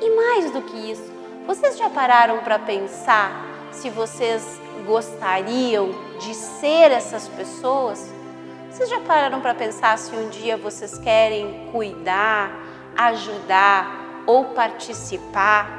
E 0.00 0.10
mais 0.16 0.50
do 0.50 0.62
que 0.62 0.90
isso, 0.90 1.12
vocês 1.46 1.78
já 1.78 1.88
pararam 1.88 2.38
para 2.38 2.58
pensar 2.58 3.30
se 3.70 3.88
vocês 3.88 4.60
gostariam 4.84 5.90
de 6.18 6.34
ser 6.34 6.90
essas 6.90 7.28
pessoas? 7.28 8.04
Vocês 8.68 8.90
já 8.90 8.98
pararam 9.00 9.40
para 9.40 9.54
pensar 9.54 9.96
se 9.96 10.12
um 10.12 10.28
dia 10.28 10.56
vocês 10.56 10.98
querem 10.98 11.68
cuidar, 11.70 12.50
ajudar 12.96 14.24
ou 14.26 14.46
participar 14.46 15.70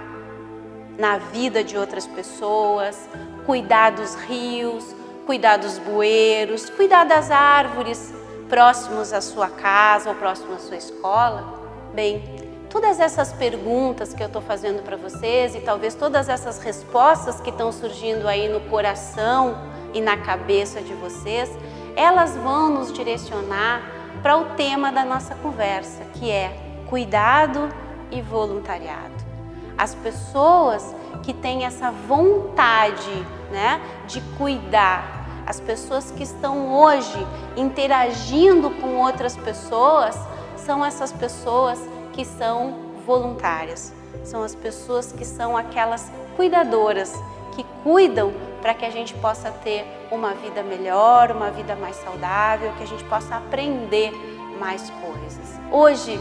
na 0.98 1.18
vida 1.18 1.64
de 1.64 1.78
outras 1.78 2.08
pessoas, 2.08 3.10
cuidar 3.50 3.90
dos 3.94 4.14
rios, 4.14 4.96
cuidar 5.26 5.58
dos 5.58 5.80
bueiros, 5.80 6.70
cuidar 6.70 7.04
das 7.04 7.32
árvores 7.32 8.14
próximos 8.48 9.12
à 9.12 9.22
sua 9.22 9.50
casa 9.50 10.08
ou 10.08 10.16
próximo 10.16 10.54
à 10.54 10.60
sua 10.60 10.78
escola? 10.78 11.60
Bem, 11.92 12.24
todas 12.70 13.00
essas 13.00 13.34
perguntas 13.34 14.14
que 14.14 14.22
eu 14.22 14.28
estou 14.28 14.44
fazendo 14.44 14.84
para 14.84 14.96
vocês 14.96 15.56
e 15.56 15.62
talvez 15.62 15.96
todas 15.96 16.30
essas 16.30 16.62
respostas 16.62 17.42
que 17.42 17.50
estão 17.50 17.72
surgindo 17.72 18.28
aí 18.28 18.48
no 18.48 18.60
coração 18.70 19.58
e 19.96 20.00
na 20.00 20.16
cabeça 20.16 20.80
de 20.80 20.94
vocês, 20.94 21.50
elas 21.96 22.36
vão 22.36 22.70
nos 22.70 22.94
direcionar 22.94 23.82
para 24.22 24.38
o 24.38 24.46
tema 24.54 24.92
da 24.92 25.04
nossa 25.04 25.34
conversa, 25.34 26.04
que 26.14 26.30
é 26.30 26.56
cuidado 26.88 27.68
e 28.12 28.22
voluntariado. 28.22 29.39
As 29.80 29.96
pessoas 29.96 30.94
que 31.24 31.34
têm 31.34 31.66
essa 31.66 31.90
vontade 31.90 33.26
né, 33.50 33.82
de 34.06 34.20
cuidar, 34.38 35.26
as 35.48 35.62
pessoas 35.62 36.12
que 36.12 36.22
estão 36.22 36.76
hoje 36.76 37.26
interagindo 37.56 38.70
com 38.72 38.98
outras 38.98 39.38
pessoas, 39.38 40.20
são 40.58 40.86
essas 40.86 41.14
pessoas 41.14 41.80
que 42.12 42.26
são 42.26 42.76
voluntárias, 43.06 43.94
são 44.26 44.44
as 44.44 44.54
pessoas 44.54 45.14
que 45.14 45.24
são 45.24 45.56
aquelas 45.56 46.12
cuidadoras, 46.36 47.14
que 47.56 47.66
cuidam 47.82 48.34
para 48.62 48.74
que 48.74 48.86
a 48.86 48.90
gente 48.90 49.14
possa 49.16 49.50
ter 49.50 49.86
uma 50.12 50.34
vida 50.34 50.62
melhor, 50.62 51.32
uma 51.32 51.50
vida 51.50 51.74
mais 51.78 51.96
saudável, 51.96 52.74
que 52.78 52.84
a 52.84 52.88
gente 52.88 53.04
possa 53.06 53.38
aprender 53.38 54.12
mais 54.60 54.92
coisas. 55.02 55.60
Hoje, 55.72 56.20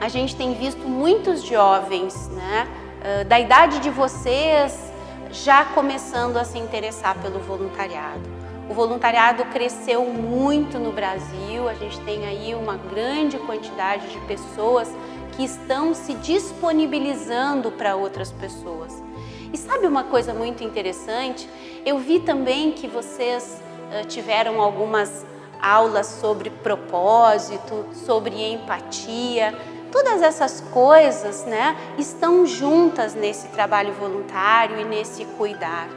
a 0.00 0.08
gente 0.08 0.34
tem 0.34 0.54
visto 0.54 0.88
muitos 0.88 1.42
jovens, 1.42 2.28
né, 2.28 2.66
da 3.28 3.38
idade 3.38 3.78
de 3.80 3.90
vocês, 3.90 4.90
já 5.30 5.64
começando 5.64 6.36
a 6.38 6.44
se 6.44 6.58
interessar 6.58 7.16
pelo 7.18 7.38
voluntariado. 7.38 8.28
O 8.68 8.74
voluntariado 8.74 9.44
cresceu 9.46 10.04
muito 10.04 10.78
no 10.78 10.92
Brasil, 10.92 11.68
a 11.68 11.74
gente 11.74 12.00
tem 12.00 12.24
aí 12.24 12.54
uma 12.54 12.76
grande 12.76 13.36
quantidade 13.38 14.08
de 14.08 14.18
pessoas 14.20 14.90
que 15.36 15.44
estão 15.44 15.94
se 15.94 16.14
disponibilizando 16.14 17.70
para 17.70 17.94
outras 17.94 18.32
pessoas. 18.32 19.02
E 19.52 19.56
sabe 19.56 19.86
uma 19.86 20.04
coisa 20.04 20.32
muito 20.32 20.62
interessante? 20.62 21.48
Eu 21.84 21.98
vi 21.98 22.20
também 22.20 22.72
que 22.72 22.86
vocês 22.86 23.60
tiveram 24.08 24.60
algumas 24.60 25.26
aulas 25.60 26.06
sobre 26.06 26.48
propósito, 26.48 27.86
sobre 27.92 28.52
empatia. 28.52 29.52
Todas 29.90 30.22
essas 30.22 30.60
coisas 30.72 31.44
né, 31.44 31.76
estão 31.98 32.46
juntas 32.46 33.14
nesse 33.14 33.48
trabalho 33.48 33.92
voluntário 33.92 34.80
e 34.80 34.84
nesse 34.84 35.24
cuidar. 35.24 35.88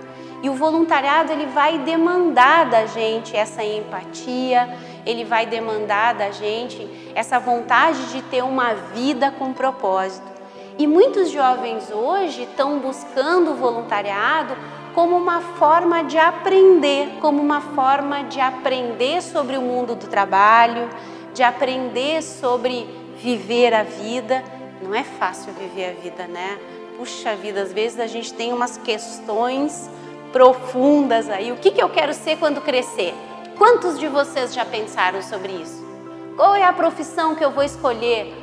E 0.41 0.49
o 0.49 0.55
voluntariado 0.55 1.31
ele 1.31 1.45
vai 1.45 1.77
demandar 1.77 2.65
da 2.65 2.85
gente 2.85 3.35
essa 3.35 3.63
empatia, 3.63 4.77
ele 5.05 5.23
vai 5.23 5.45
demandar 5.45 6.15
da 6.15 6.31
gente 6.31 6.85
essa 7.15 7.39
vontade 7.39 8.11
de 8.11 8.21
ter 8.23 8.43
uma 8.43 8.73
vida 8.73 9.31
com 9.31 9.53
propósito. 9.53 10.33
E 10.77 10.87
muitos 10.87 11.29
jovens 11.29 11.89
hoje 11.91 12.43
estão 12.43 12.79
buscando 12.79 13.51
o 13.51 13.55
voluntariado 13.55 14.55
como 14.93 15.15
uma 15.15 15.39
forma 15.39 16.03
de 16.03 16.17
aprender, 16.17 17.19
como 17.21 17.41
uma 17.41 17.61
forma 17.61 18.23
de 18.23 18.41
aprender 18.41 19.21
sobre 19.21 19.55
o 19.55 19.61
mundo 19.61 19.95
do 19.95 20.07
trabalho, 20.07 20.89
de 21.33 21.41
aprender 21.41 22.21
sobre 22.21 23.02
viver 23.23 23.73
a 23.73 23.83
vida. 23.83 24.43
Não 24.81 24.93
é 24.93 25.03
fácil 25.03 25.53
viver 25.53 25.91
a 25.91 26.01
vida, 26.01 26.27
né? 26.27 26.59
Puxa 26.97 27.35
vida, 27.35 27.61
às 27.61 27.71
vezes 27.71 27.99
a 27.99 28.05
gente 28.05 28.33
tem 28.33 28.51
umas 28.51 28.77
questões 28.77 29.89
profundas 30.33 31.29
aí. 31.29 31.51
O 31.51 31.55
que, 31.55 31.71
que 31.71 31.81
eu 31.81 31.89
quero 31.89 32.13
ser 32.13 32.37
quando 32.37 32.59
crescer? 32.61 33.13
Quantos 33.57 33.97
de 33.97 34.07
vocês 34.07 34.53
já 34.53 34.65
pensaram 34.65 35.21
sobre 35.21 35.53
isso? 35.53 35.81
Qual 36.35 36.53
é 36.53 36.63
a 36.63 36.73
profissão 36.73 37.33
que 37.33 37.43
eu 37.43 37.51
vou 37.51 37.63
escolher? 37.63 38.33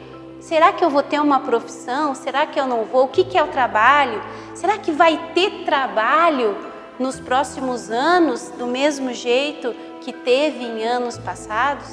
Será 0.40 0.72
que 0.72 0.82
eu 0.82 0.88
vou 0.88 1.02
ter 1.02 1.20
uma 1.20 1.40
profissão? 1.40 2.14
Será 2.14 2.46
que 2.46 2.58
eu 2.58 2.66
não 2.66 2.84
vou? 2.84 3.04
O 3.04 3.08
que, 3.08 3.25
que 3.25 3.37
é 3.37 3.42
o 3.42 3.49
trabalho? 3.49 4.22
Será 4.54 4.78
que 4.78 4.90
vai 4.90 5.32
ter 5.34 5.64
trabalho 5.64 6.56
nos 6.99 7.20
próximos 7.20 7.90
anos 7.90 8.49
do 8.56 8.66
mesmo 8.66 9.12
jeito 9.12 9.75
que 10.00 10.12
teve 10.12 10.64
em 10.64 10.84
anos 10.84 11.18
passados? 11.18 11.87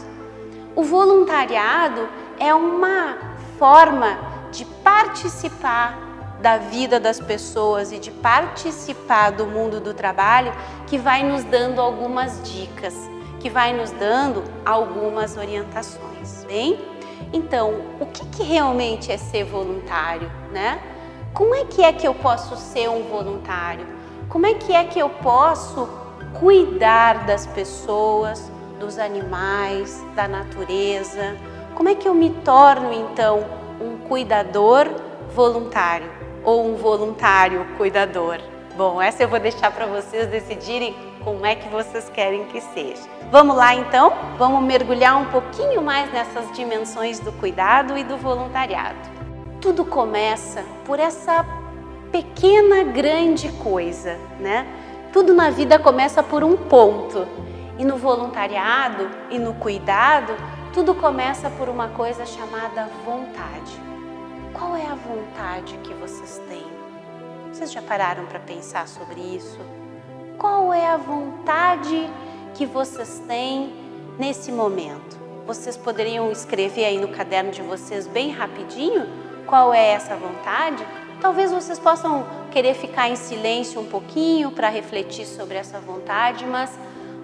O 0.75 0.83
voluntariado 0.83 2.07
é 2.39 2.53
uma 2.53 3.17
forma 3.57 4.17
de 4.51 4.65
participar 4.65 6.07
da 6.41 6.57
vida 6.57 6.99
das 6.99 7.19
pessoas 7.19 7.91
e 7.91 7.99
de 7.99 8.11
participar 8.11 9.31
do 9.31 9.45
mundo 9.45 9.79
do 9.79 9.93
trabalho 9.93 10.53
que 10.85 10.97
vai 10.97 11.23
nos 11.23 11.43
dando 11.43 11.81
algumas 11.81 12.41
dicas, 12.43 12.93
que 13.39 13.49
vai 13.49 13.73
nos 13.73 13.91
dando 13.91 14.43
algumas 14.65 15.35
orientações, 15.35 16.43
bem? 16.45 16.79
Então, 17.33 17.81
o 17.99 18.05
que, 18.05 18.25
que 18.27 18.43
realmente 18.43 19.11
é 19.11 19.17
ser 19.17 19.43
voluntário, 19.43 20.31
né? 20.51 20.79
Como 21.33 21.53
é 21.53 21.65
que 21.65 21.83
é 21.83 21.91
que 21.91 22.07
eu 22.07 22.13
posso 22.13 22.55
ser 22.55 22.89
um 22.89 23.03
voluntário? 23.03 23.85
Como 24.29 24.45
é 24.45 24.53
que 24.53 24.73
é 24.73 24.83
que 24.83 24.99
eu 24.99 25.09
posso 25.09 25.89
cuidar 26.39 27.25
das 27.25 27.45
pessoas, 27.47 28.51
dos 28.79 28.97
animais, 28.97 30.03
da 30.15 30.27
natureza? 30.27 31.35
Como 31.77 31.89
é 31.89 31.93
que 31.93 32.07
eu 32.07 32.13
me 32.15 32.31
torno 32.31 32.91
então 32.91 33.45
um 33.79 33.97
cuidador 34.07 34.87
voluntário 35.35 36.09
ou 36.43 36.65
um 36.65 36.75
voluntário 36.75 37.63
cuidador? 37.77 38.39
Bom, 38.75 38.99
essa 38.99 39.21
eu 39.21 39.27
vou 39.27 39.39
deixar 39.39 39.71
para 39.71 39.85
vocês 39.85 40.25
decidirem 40.25 40.95
como 41.23 41.45
é 41.45 41.53
que 41.53 41.69
vocês 41.69 42.09
querem 42.09 42.45
que 42.45 42.59
seja. 42.61 43.03
Vamos 43.29 43.55
lá 43.55 43.75
então? 43.75 44.11
Vamos 44.39 44.63
mergulhar 44.63 45.21
um 45.21 45.25
pouquinho 45.25 45.83
mais 45.83 46.11
nessas 46.11 46.51
dimensões 46.53 47.19
do 47.19 47.31
cuidado 47.33 47.95
e 47.95 48.03
do 48.03 48.17
voluntariado. 48.17 48.97
Tudo 49.61 49.85
começa 49.85 50.65
por 50.83 50.99
essa 50.99 51.45
pequena 52.11 52.85
grande 52.85 53.49
coisa, 53.63 54.17
né? 54.39 54.65
Tudo 55.13 55.31
na 55.31 55.51
vida 55.51 55.77
começa 55.77 56.23
por 56.23 56.43
um 56.43 56.57
ponto. 56.57 57.27
E 57.77 57.85
no 57.85 57.97
voluntariado 57.97 59.07
e 59.29 59.37
no 59.37 59.53
cuidado, 59.53 60.33
tudo 60.73 60.95
começa 60.95 61.49
por 61.51 61.69
uma 61.69 61.89
coisa 61.89 62.25
chamada 62.25 62.89
vontade. 63.05 63.79
Qual 64.53 64.75
é 64.75 64.85
a 64.85 64.95
vontade 64.95 65.77
que 65.83 65.93
vocês 65.93 66.41
têm? 66.47 66.65
Vocês 67.51 67.71
já 67.71 67.81
pararam 67.81 68.25
para 68.25 68.39
pensar 68.39 68.87
sobre 68.87 69.19
isso? 69.19 69.59
Qual 70.37 70.73
é 70.73 70.87
a 70.87 70.97
vontade 70.97 72.09
que 72.53 72.65
vocês 72.65 73.21
têm 73.27 73.73
nesse 74.17 74.51
momento? 74.51 75.17
Vocês 75.45 75.77
poderiam 75.77 76.31
escrever 76.31 76.85
aí 76.85 76.99
no 76.99 77.07
caderno 77.07 77.51
de 77.51 77.61
vocês 77.61 78.05
bem 78.05 78.31
rapidinho 78.31 79.27
qual 79.47 79.73
é 79.73 79.91
essa 79.93 80.15
vontade? 80.15 80.85
Talvez 81.21 81.51
vocês 81.51 81.79
possam 81.79 82.27
querer 82.51 82.75
ficar 82.75 83.09
em 83.09 83.15
silêncio 83.15 83.79
um 83.79 83.85
pouquinho 83.85 84.51
para 84.51 84.67
refletir 84.67 85.25
sobre 85.25 85.55
essa 85.55 85.79
vontade, 85.79 86.45
mas 86.45 86.69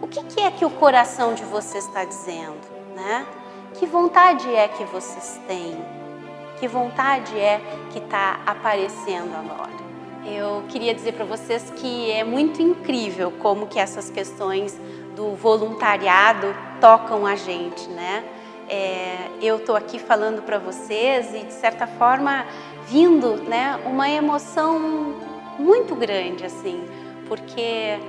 o 0.01 0.07
que, 0.07 0.41
é 0.41 0.49
que 0.49 0.65
o 0.65 0.69
coração 0.69 1.33
de 1.33 1.43
vocês 1.43 1.85
está 1.85 2.05
dizendo, 2.05 2.61
né? 3.03 3.25
Que 3.73 3.85
vontade 3.85 4.53
é 4.53 4.67
que 4.67 4.85
vocês 4.85 5.39
têm? 5.45 5.77
Que 6.59 6.67
vontade 6.67 7.37
é 7.37 7.59
que 7.91 7.99
está 7.99 8.39
aparecendo 8.45 9.35
agora? 9.35 9.83
Eu 10.25 10.63
queria 10.69 10.93
dizer 10.93 11.13
para 11.13 11.25
vocês 11.25 11.69
que 11.75 12.09
é 12.09 12.23
muito 12.23 12.61
incrível 12.61 13.31
como 13.39 13.67
que 13.67 13.77
essas 13.77 14.09
questões 14.09 14.79
do 15.15 15.35
voluntariado 15.35 16.55
tocam 16.79 17.25
a 17.25 17.35
gente, 17.35 17.89
né? 17.89 18.23
É, 18.69 19.29
eu 19.41 19.57
estou 19.57 19.75
aqui 19.75 19.99
falando 19.99 20.41
para 20.41 20.57
vocês 20.57 21.33
e 21.35 21.39
de 21.39 21.51
certa 21.51 21.85
forma 21.85 22.45
vindo, 22.87 23.35
né, 23.43 23.77
uma 23.85 24.09
emoção 24.09 25.13
muito 25.59 25.93
grande 25.95 26.45
assim, 26.45 26.81
porque 27.27 27.99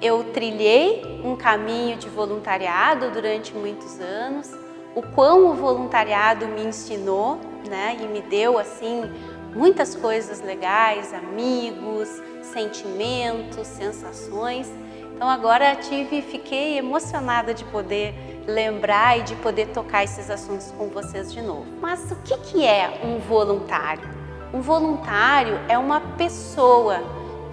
eu 0.00 0.24
trilhei 0.32 1.20
um 1.24 1.36
caminho 1.36 1.96
de 1.96 2.08
voluntariado 2.08 3.10
durante 3.10 3.54
muitos 3.54 4.00
anos, 4.00 4.50
o 4.94 5.02
quão 5.02 5.50
o 5.50 5.54
voluntariado 5.54 6.46
me 6.46 6.62
ensinou, 6.64 7.38
né, 7.68 7.96
e 8.00 8.06
me 8.06 8.20
deu 8.20 8.58
assim 8.58 9.10
muitas 9.54 9.94
coisas 9.94 10.40
legais, 10.40 11.14
amigos, 11.14 12.08
sentimentos, 12.42 13.66
sensações. 13.66 14.70
Então 15.14 15.28
agora 15.28 15.76
tive, 15.76 16.20
fiquei 16.22 16.76
emocionada 16.78 17.54
de 17.54 17.64
poder 17.64 18.14
lembrar 18.46 19.18
e 19.18 19.22
de 19.22 19.34
poder 19.36 19.68
tocar 19.68 20.04
esses 20.04 20.28
assuntos 20.30 20.72
com 20.72 20.88
vocês 20.88 21.32
de 21.32 21.40
novo. 21.40 21.66
Mas 21.80 22.10
o 22.10 22.16
que, 22.16 22.36
que 22.38 22.66
é 22.66 23.00
um 23.04 23.18
voluntário? 23.18 24.08
Um 24.52 24.60
voluntário 24.60 25.58
é 25.68 25.78
uma 25.78 26.00
pessoa 26.00 27.02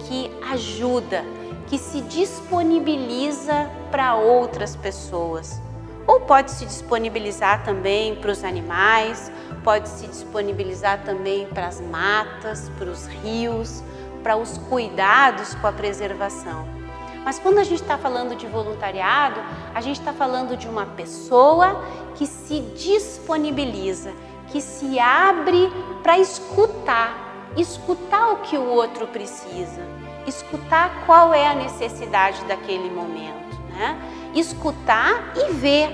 que 0.00 0.30
ajuda, 0.50 1.24
que 1.72 1.78
se 1.78 2.02
disponibiliza 2.02 3.70
para 3.90 4.14
outras 4.14 4.76
pessoas. 4.76 5.58
Ou 6.06 6.20
pode 6.20 6.50
se 6.50 6.66
disponibilizar 6.66 7.64
também 7.64 8.14
para 8.14 8.30
os 8.30 8.44
animais, 8.44 9.32
pode 9.64 9.88
se 9.88 10.06
disponibilizar 10.06 11.02
também 11.02 11.46
para 11.46 11.68
as 11.68 11.80
matas, 11.80 12.70
para 12.76 12.90
os 12.90 13.06
rios, 13.06 13.82
para 14.22 14.36
os 14.36 14.58
cuidados 14.58 15.54
com 15.54 15.66
a 15.66 15.72
preservação. 15.72 16.68
Mas 17.24 17.38
quando 17.38 17.56
a 17.56 17.64
gente 17.64 17.80
está 17.80 17.96
falando 17.96 18.36
de 18.36 18.46
voluntariado, 18.46 19.40
a 19.74 19.80
gente 19.80 19.98
está 19.98 20.12
falando 20.12 20.58
de 20.58 20.68
uma 20.68 20.84
pessoa 20.84 21.82
que 22.16 22.26
se 22.26 22.60
disponibiliza, 22.76 24.12
que 24.48 24.60
se 24.60 25.00
abre 25.00 25.72
para 26.02 26.18
escutar, 26.18 27.48
escutar 27.56 28.32
o 28.32 28.36
que 28.40 28.58
o 28.58 28.68
outro 28.68 29.06
precisa 29.06 30.01
escutar 30.26 31.04
qual 31.06 31.32
é 31.32 31.46
a 31.46 31.54
necessidade 31.54 32.44
daquele 32.44 32.90
momento, 32.90 33.58
né? 33.70 33.98
Escutar 34.34 35.32
e 35.36 35.52
ver, 35.52 35.90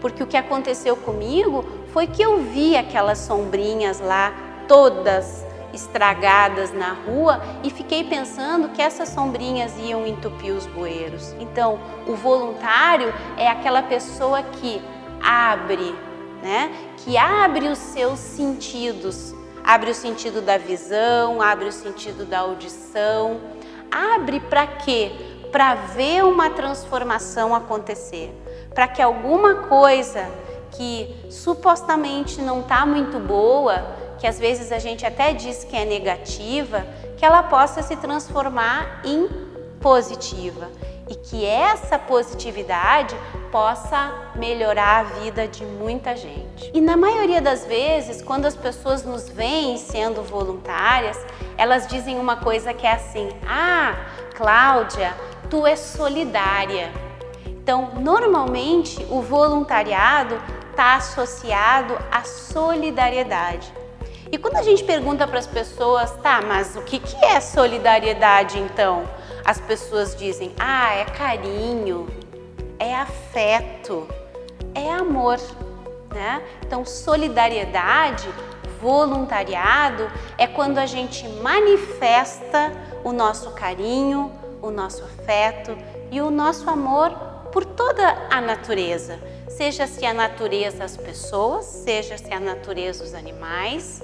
porque 0.00 0.22
o 0.22 0.26
que 0.26 0.36
aconteceu 0.36 0.96
comigo 0.96 1.64
foi 1.92 2.06
que 2.06 2.22
eu 2.22 2.42
vi 2.42 2.76
aquelas 2.76 3.18
sombrinhas 3.18 4.00
lá 4.00 4.32
todas 4.66 5.46
estragadas 5.72 6.72
na 6.72 6.92
rua 6.92 7.40
e 7.62 7.70
fiquei 7.70 8.04
pensando 8.04 8.70
que 8.70 8.80
essas 8.80 9.08
sombrinhas 9.08 9.72
iam 9.78 10.06
entupir 10.06 10.54
os 10.54 10.66
bueiros. 10.66 11.34
Então, 11.38 11.78
o 12.06 12.14
voluntário 12.14 13.12
é 13.36 13.48
aquela 13.48 13.82
pessoa 13.82 14.42
que 14.42 14.82
abre, 15.22 15.94
né? 16.42 16.72
Que 16.98 17.16
abre 17.16 17.68
os 17.68 17.78
seus 17.78 18.18
sentidos, 18.18 19.34
abre 19.64 19.90
o 19.90 19.94
sentido 19.94 20.40
da 20.40 20.56
visão, 20.56 21.42
abre 21.42 21.68
o 21.68 21.72
sentido 21.72 22.24
da 22.24 22.40
audição, 22.40 23.40
abre 23.90 24.40
para 24.40 24.66
quê? 24.66 25.12
Para 25.52 25.74
ver 25.74 26.24
uma 26.24 26.50
transformação 26.50 27.54
acontecer, 27.54 28.32
para 28.74 28.86
que 28.86 29.00
alguma 29.00 29.66
coisa 29.68 30.28
que 30.72 31.14
supostamente 31.30 32.40
não 32.40 32.60
está 32.60 32.84
muito 32.84 33.18
boa, 33.18 33.82
que 34.18 34.26
às 34.26 34.38
vezes 34.38 34.70
a 34.70 34.78
gente 34.78 35.06
até 35.06 35.32
diz 35.32 35.64
que 35.64 35.76
é 35.76 35.84
negativa, 35.84 36.86
que 37.16 37.24
ela 37.24 37.42
possa 37.42 37.82
se 37.82 37.96
transformar 37.96 39.00
em 39.04 39.28
positiva 39.80 40.68
e 41.08 41.14
que 41.14 41.44
essa 41.44 41.98
positividade 41.98 43.16
possa 43.50 44.12
melhorar 44.34 45.00
a 45.00 45.02
vida 45.20 45.48
de 45.48 45.64
muita 45.64 46.16
gente. 46.16 46.70
E 46.74 46.80
na 46.80 46.96
maioria 46.96 47.40
das 47.40 47.64
vezes, 47.64 48.20
quando 48.20 48.46
as 48.46 48.54
pessoas 48.54 49.04
nos 49.04 49.28
veem 49.28 49.78
sendo 49.78 50.22
voluntárias, 50.22 51.18
elas 51.56 51.86
dizem 51.86 52.18
uma 52.18 52.36
coisa 52.36 52.74
que 52.74 52.86
é 52.86 52.92
assim: 52.92 53.30
"Ah, 53.46 53.96
Cláudia, 54.34 55.14
tu 55.48 55.66
és 55.66 55.78
solidária". 55.78 56.92
Então, 57.46 57.90
normalmente 57.96 59.04
o 59.10 59.20
voluntariado 59.20 60.40
está 60.70 60.94
associado 60.94 61.98
à 62.10 62.22
solidariedade. 62.22 63.72
E 64.30 64.36
quando 64.36 64.56
a 64.56 64.62
gente 64.62 64.84
pergunta 64.84 65.26
para 65.26 65.38
as 65.38 65.46
pessoas, 65.46 66.12
tá, 66.22 66.40
mas 66.46 66.76
o 66.76 66.82
que, 66.82 66.98
que 66.98 67.16
é 67.24 67.40
solidariedade 67.40 68.58
então? 68.58 69.04
As 69.48 69.58
pessoas 69.58 70.14
dizem, 70.14 70.52
ah, 70.58 70.94
é 70.94 71.06
carinho, 71.06 72.06
é 72.78 72.94
afeto, 72.94 74.06
é 74.74 74.92
amor. 74.92 75.40
Né? 76.14 76.42
Então, 76.66 76.84
solidariedade, 76.84 78.28
voluntariado 78.78 80.06
é 80.36 80.46
quando 80.46 80.76
a 80.76 80.84
gente 80.84 81.26
manifesta 81.26 82.70
o 83.02 83.10
nosso 83.10 83.52
carinho, 83.52 84.30
o 84.60 84.70
nosso 84.70 85.02
afeto 85.02 85.74
e 86.10 86.20
o 86.20 86.30
nosso 86.30 86.68
amor 86.68 87.10
por 87.50 87.64
toda 87.64 88.26
a 88.28 88.42
natureza, 88.42 89.18
seja 89.48 89.86
se 89.86 90.04
a 90.04 90.12
natureza 90.12 90.84
as 90.84 90.94
pessoas, 90.94 91.64
seja 91.64 92.18
se 92.18 92.34
a 92.34 92.38
natureza 92.38 93.02
os 93.02 93.14
animais, 93.14 94.02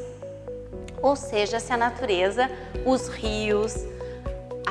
ou 1.03 1.15
seja, 1.15 1.61
se 1.61 1.71
a 1.71 1.77
natureza, 1.77 2.51
os 2.87 3.09
rios, 3.09 3.75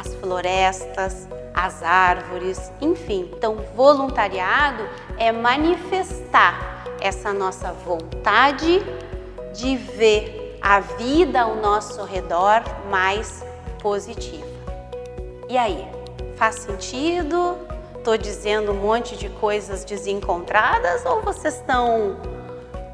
as 0.04 0.14
florestas, 0.16 1.28
as 1.54 1.82
árvores, 1.84 2.72
enfim. 2.82 3.30
Então, 3.34 3.58
voluntariado 3.76 4.88
é 5.18 5.32
manifestar 5.32 6.86
essa 7.00 7.34
nossa 7.34 7.72
vontade 7.72 8.82
de 9.54 9.78
ver 9.78 10.58
a 10.62 10.80
vida 10.80 11.42
ao 11.42 11.56
nosso 11.56 12.04
redor 12.04 12.64
mais 12.90 13.44
positiva. 13.82 14.48
E 15.50 15.58
aí, 15.58 15.88
faz 16.36 16.56
sentido? 16.56 17.58
Estou 17.98 18.18
dizendo 18.18 18.72
um 18.72 18.76
monte 18.76 19.16
de 19.16 19.30
coisas 19.30 19.86
desencontradas 19.86 21.06
ou 21.06 21.22
vocês 21.22 21.56
estão 21.56 22.18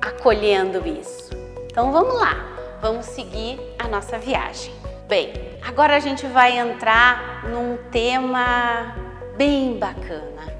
acolhendo 0.01 0.87
isso? 0.87 1.29
Então 1.71 1.91
vamos 1.91 2.19
lá 2.19 2.59
vamos 2.81 3.05
seguir 3.05 3.59
a 3.77 3.87
nossa 3.87 4.17
viagem. 4.17 4.73
Bem, 5.07 5.33
agora 5.61 5.95
a 5.95 5.99
gente 5.99 6.25
vai 6.27 6.57
entrar 6.57 7.45
num 7.47 7.77
tema 7.91 8.95
bem 9.37 9.77
bacana. 9.77 10.53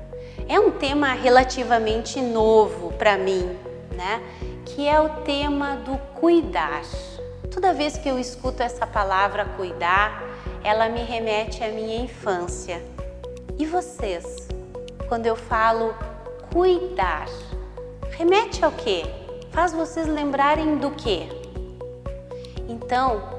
É 0.47 0.59
um 0.59 0.71
tema 0.71 1.13
relativamente 1.13 2.21
novo 2.21 2.91
para 2.93 3.17
mim, 3.17 3.57
né? 3.95 4.21
Que 4.65 4.87
é 4.87 4.99
o 4.99 5.09
tema 5.21 5.75
do 5.75 5.97
cuidar. 6.19 6.81
Toda 7.53 7.73
vez 7.73 7.97
que 7.97 8.07
eu 8.07 8.17
escuto 8.17 8.63
essa 8.63 8.87
palavra 8.87 9.45
cuidar, 9.57 10.23
ela 10.63 10.89
me 10.89 11.01
remete 11.01 11.63
à 11.63 11.69
minha 11.69 12.01
infância. 12.01 12.81
E 13.57 13.65
vocês? 13.65 14.47
Quando 15.07 15.25
eu 15.25 15.35
falo 15.35 15.93
cuidar, 16.53 17.27
remete 18.11 18.63
ao 18.63 18.71
quê? 18.71 19.03
Faz 19.51 19.73
vocês 19.73 20.07
lembrarem 20.07 20.77
do 20.77 20.91
quê? 20.91 21.27
Então, 22.67 23.38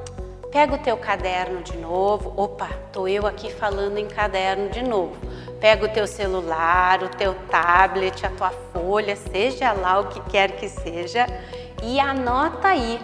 Pega 0.51 0.75
o 0.75 0.79
teu 0.79 0.97
caderno 0.97 1.63
de 1.63 1.77
novo. 1.77 2.33
Opa, 2.37 2.69
tô 2.93 3.07
eu 3.07 3.25
aqui 3.25 3.53
falando 3.53 3.99
em 3.99 4.09
caderno 4.09 4.69
de 4.69 4.83
novo. 4.83 5.15
Pega 5.61 5.85
o 5.85 5.89
teu 5.89 6.09
celular, 6.09 7.05
o 7.05 7.09
teu 7.09 7.35
tablet, 7.49 8.27
a 8.27 8.31
tua 8.31 8.51
folha, 8.51 9.15
seja 9.15 9.73
lá 9.73 10.01
o 10.01 10.09
que 10.09 10.21
quer 10.29 10.57
que 10.57 10.69
seja, 10.69 11.27
e 11.85 12.01
anota 12.01 12.69
aí. 12.69 12.99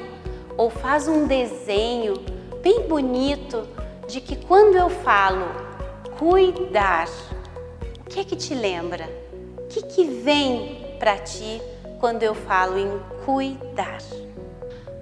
Ou 0.56 0.70
faz 0.70 1.06
um 1.06 1.26
desenho 1.26 2.14
bem 2.62 2.88
bonito 2.88 3.68
de 4.08 4.20
que 4.20 4.34
quando 4.34 4.74
eu 4.74 4.90
falo 4.90 5.46
cuidar, 6.18 7.06
o 8.00 8.04
que 8.08 8.20
é 8.20 8.24
que 8.24 8.34
te 8.34 8.54
lembra? 8.54 9.08
O 9.58 9.68
que, 9.68 9.82
que 9.82 10.04
vem 10.04 10.96
para 10.98 11.16
ti 11.18 11.62
quando 12.00 12.24
eu 12.24 12.34
falo 12.34 12.76
em 12.78 12.98
cuidar? 13.24 13.98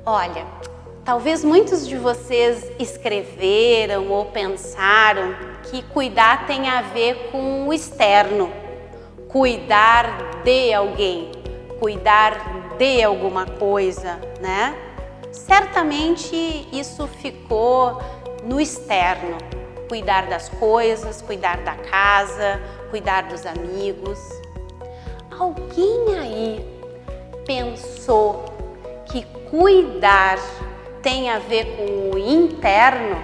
Olha, 0.04 0.44
Talvez 1.04 1.44
muitos 1.44 1.86
de 1.86 1.98
vocês 1.98 2.72
escreveram 2.78 4.10
ou 4.10 4.24
pensaram 4.24 5.34
que 5.64 5.82
cuidar 5.82 6.46
tem 6.46 6.66
a 6.66 6.80
ver 6.80 7.28
com 7.30 7.68
o 7.68 7.74
externo, 7.74 8.50
cuidar 9.28 10.40
de 10.42 10.72
alguém, 10.72 11.30
cuidar 11.78 12.76
de 12.78 13.02
alguma 13.02 13.44
coisa, 13.44 14.18
né? 14.40 14.74
Certamente 15.30 16.66
isso 16.72 17.06
ficou 17.06 18.00
no 18.42 18.58
externo, 18.58 19.36
cuidar 19.90 20.26
das 20.26 20.48
coisas, 20.48 21.20
cuidar 21.20 21.58
da 21.58 21.74
casa, 21.74 22.58
cuidar 22.88 23.24
dos 23.24 23.44
amigos. 23.44 24.18
Alguém 25.38 26.18
aí 26.18 26.64
pensou 27.44 28.46
que 29.04 29.22
cuidar 29.50 30.38
tem 31.04 31.28
a 31.28 31.38
ver 31.38 31.76
com 31.76 32.16
o 32.16 32.18
interno. 32.18 33.22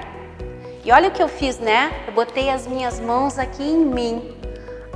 E 0.84 0.92
olha 0.92 1.08
o 1.08 1.10
que 1.10 1.22
eu 1.22 1.28
fiz, 1.28 1.58
né? 1.58 2.04
Eu 2.06 2.12
botei 2.12 2.50
as 2.50 2.66
minhas 2.66 3.00
mãos 3.00 3.38
aqui 3.38 3.62
em 3.62 3.86
mim. 3.86 4.36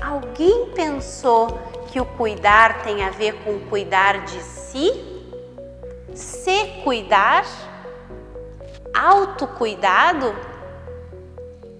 Alguém 0.00 0.70
pensou 0.74 1.48
que 1.88 1.98
o 1.98 2.04
cuidar 2.04 2.82
tem 2.82 3.02
a 3.02 3.08
ver 3.08 3.42
com 3.42 3.58
cuidar 3.70 4.26
de 4.26 4.38
si? 4.42 4.92
Se 6.14 6.82
cuidar? 6.84 7.46
Autocuidado? 8.92 10.34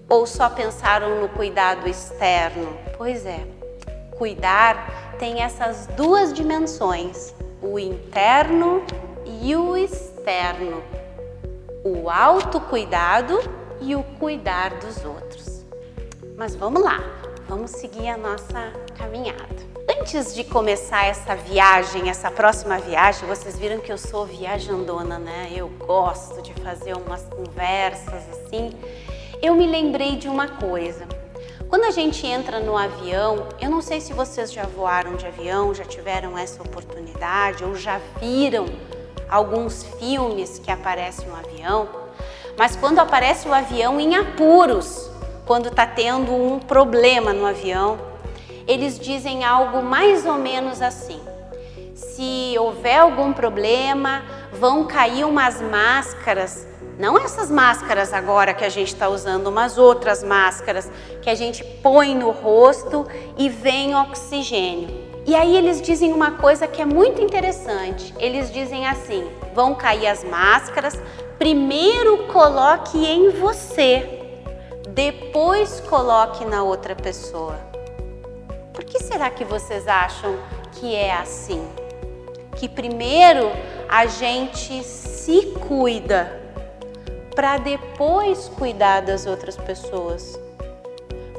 Ou 0.09 0.25
só 0.25 0.49
pensaram 0.49 1.21
no 1.21 1.29
cuidado 1.29 1.87
externo? 1.87 2.75
Pois 2.97 3.27
é, 3.27 3.45
cuidar 4.17 5.15
tem 5.19 5.43
essas 5.43 5.85
duas 5.87 6.33
dimensões, 6.33 7.33
o 7.61 7.77
interno 7.77 8.83
e 9.41 9.55
o 9.55 9.77
externo 9.77 10.94
o 11.85 12.09
autocuidado 12.09 13.39
e 13.79 13.95
o 13.95 14.03
cuidar 14.17 14.71
dos 14.79 15.05
outros. 15.05 15.63
Mas 16.35 16.55
vamos 16.55 16.81
lá, 16.81 16.99
vamos 17.47 17.69
seguir 17.69 18.09
a 18.09 18.17
nossa 18.17 18.73
caminhada. 18.97 19.55
Antes 20.01 20.33
de 20.33 20.43
começar 20.43 21.05
essa 21.05 21.35
viagem, 21.35 22.09
essa 22.09 22.31
próxima 22.31 22.79
viagem, 22.79 23.29
vocês 23.29 23.59
viram 23.59 23.79
que 23.79 23.91
eu 23.91 23.99
sou 23.99 24.25
viajandona, 24.25 25.19
né? 25.19 25.51
Eu 25.55 25.69
gosto 25.69 26.41
de 26.41 26.55
fazer 26.55 26.97
umas 26.97 27.21
conversas 27.25 28.23
assim. 28.31 28.71
Eu 29.39 29.53
me 29.53 29.67
lembrei 29.67 30.15
de 30.15 30.27
uma 30.27 30.47
coisa. 30.47 31.05
Quando 31.69 31.83
a 31.83 31.91
gente 31.91 32.25
entra 32.25 32.59
no 32.59 32.75
avião, 32.75 33.47
eu 33.61 33.69
não 33.69 33.81
sei 33.81 34.01
se 34.01 34.11
vocês 34.11 34.51
já 34.51 34.63
voaram 34.63 35.15
de 35.15 35.27
avião, 35.27 35.71
já 35.71 35.85
tiveram 35.85 36.35
essa 36.35 36.63
oportunidade 36.63 37.63
ou 37.63 37.75
já 37.75 38.01
viram 38.19 38.65
alguns 39.29 39.83
filmes 39.99 40.59
que 40.59 40.71
aparece 40.71 41.25
um 41.27 41.35
avião, 41.35 41.87
mas 42.57 42.75
quando 42.75 42.99
aparece 42.99 43.47
o 43.47 43.53
avião 43.53 43.99
em 43.99 44.15
apuros, 44.15 45.09
quando 45.45 45.67
está 45.67 45.85
tendo 45.85 46.33
um 46.33 46.59
problema 46.59 47.33
no 47.33 47.45
avião, 47.45 47.99
eles 48.67 48.97
dizem 48.97 49.43
algo 49.43 49.83
mais 49.83 50.25
ou 50.25 50.35
menos 50.35 50.81
assim: 50.81 51.19
se 51.93 52.55
houver 52.57 52.99
algum 52.99 53.33
problema, 53.33 54.23
vão 54.53 54.85
cair 54.85 55.25
umas 55.25 55.61
máscaras, 55.61 56.65
não 56.97 57.17
essas 57.17 57.51
máscaras 57.51 58.13
agora 58.13 58.53
que 58.53 58.63
a 58.63 58.69
gente 58.69 58.87
está 58.87 59.09
usando, 59.09 59.51
mas 59.51 59.77
outras 59.77 60.23
máscaras 60.23 60.89
que 61.21 61.29
a 61.29 61.35
gente 61.35 61.63
põe 61.63 62.15
no 62.15 62.31
rosto 62.31 63.05
e 63.37 63.49
vem 63.49 63.95
oxigênio. 63.95 65.04
E 65.27 65.33
aí 65.35 65.57
eles 65.57 65.81
dizem 65.81 66.13
uma 66.13 66.31
coisa 66.31 66.67
que 66.67 66.81
é 66.81 66.85
muito 66.85 67.19
interessante. 67.19 68.13
Eles 68.19 68.51
dizem 68.53 68.85
assim: 68.87 69.27
vão 69.55 69.73
cair 69.73 70.07
as 70.07 70.23
máscaras, 70.23 70.99
primeiro 71.39 72.27
coloque 72.27 73.03
em 73.03 73.29
você, 73.29 74.21
depois 74.89 75.79
coloque 75.81 76.45
na 76.45 76.63
outra 76.63 76.95
pessoa. 76.95 77.57
Por 78.71 78.83
que 78.83 79.01
será 79.01 79.29
que 79.31 79.43
vocês 79.43 79.87
acham 79.87 80.37
que 80.73 80.93
é 80.93 81.13
assim? 81.13 81.67
Que 82.55 82.69
primeiro 82.69 83.51
a 83.89 84.05
gente 84.05 84.83
se 84.83 85.53
cuida 85.67 86.41
para 87.35 87.57
depois 87.57 88.47
cuidar 88.49 89.01
das 89.01 89.25
outras 89.25 89.57
pessoas. 89.57 90.39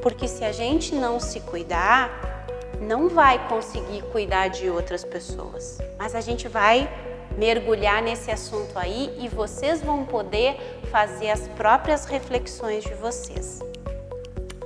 Porque 0.03 0.29
se 0.29 0.45
a 0.45 0.53
gente 0.53 0.95
não 0.95 1.19
se 1.19 1.41
cuidar, 1.41 2.36
não 2.81 3.09
vai 3.09 3.49
conseguir 3.49 4.03
cuidar 4.13 4.49
de 4.49 4.69
outras 4.71 5.05
pessoas. 5.05 5.79
Mas 5.99 6.15
a 6.15 6.21
gente 6.21 6.49
vai 6.49 6.89
mergulhar 7.37 8.03
nesse 8.03 8.31
assunto 8.31 8.79
aí 8.79 9.15
e 9.19 9.29
vocês 9.29 9.83
vão 9.83 10.05
poder 10.05 10.57
fazer 10.91 11.31
as 11.31 11.47
próprias 11.49 12.07
reflexões 12.07 12.85
de 12.85 12.95
vocês. 12.95 13.61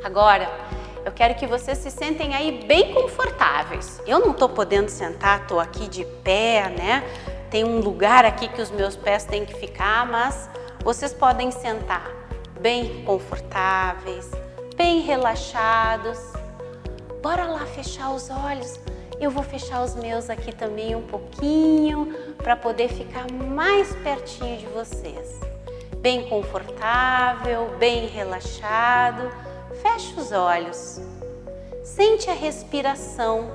Agora, 0.05 0.49
eu 1.05 1.12
quero 1.12 1.35
que 1.35 1.46
vocês 1.46 1.79
se 1.79 1.90
sentem 1.90 2.35
aí 2.35 2.64
bem 2.66 2.94
confortáveis. 2.94 4.01
Eu 4.07 4.20
não 4.20 4.33
estou 4.33 4.49
podendo 4.49 4.88
sentar, 4.88 5.42
estou 5.42 5.59
aqui 5.59 5.88
de 5.88 6.05
pé, 6.23 6.68
né? 6.70 7.05
Tem 7.51 7.64
um 7.64 7.81
lugar 7.81 8.25
aqui 8.25 8.49
que 8.49 8.62
os 8.62 8.70
meus 8.70 8.96
pés 8.96 9.25
têm 9.25 9.44
que 9.44 9.55
ficar, 9.55 10.07
mas 10.07 10.49
vocês 10.85 11.12
podem 11.12 11.51
sentar 11.51 12.09
bem 12.61 13.03
confortáveis, 13.05 14.31
bem 14.77 15.01
relaxados 15.01 16.39
Bora 17.22 17.44
lá 17.44 17.66
fechar 17.66 18.14
os 18.14 18.30
olhos. 18.30 18.80
Eu 19.20 19.30
vou 19.30 19.42
fechar 19.42 19.85
os 19.85 19.94
meus 19.94 20.30
aqui 20.30 20.54
também 20.54 20.94
um 20.94 21.02
pouquinho 21.02 22.14
para 22.38 22.56
poder 22.56 22.88
ficar 22.88 23.30
mais 23.30 23.94
pertinho 23.96 24.56
de 24.56 24.66
vocês. 24.66 25.38
Bem 25.98 26.26
confortável, 26.30 27.76
bem 27.78 28.06
relaxado. 28.06 29.30
Feche 29.83 30.18
os 30.18 30.33
olhos. 30.33 30.98
Sente 31.85 32.30
a 32.30 32.35
respiração. 32.35 33.50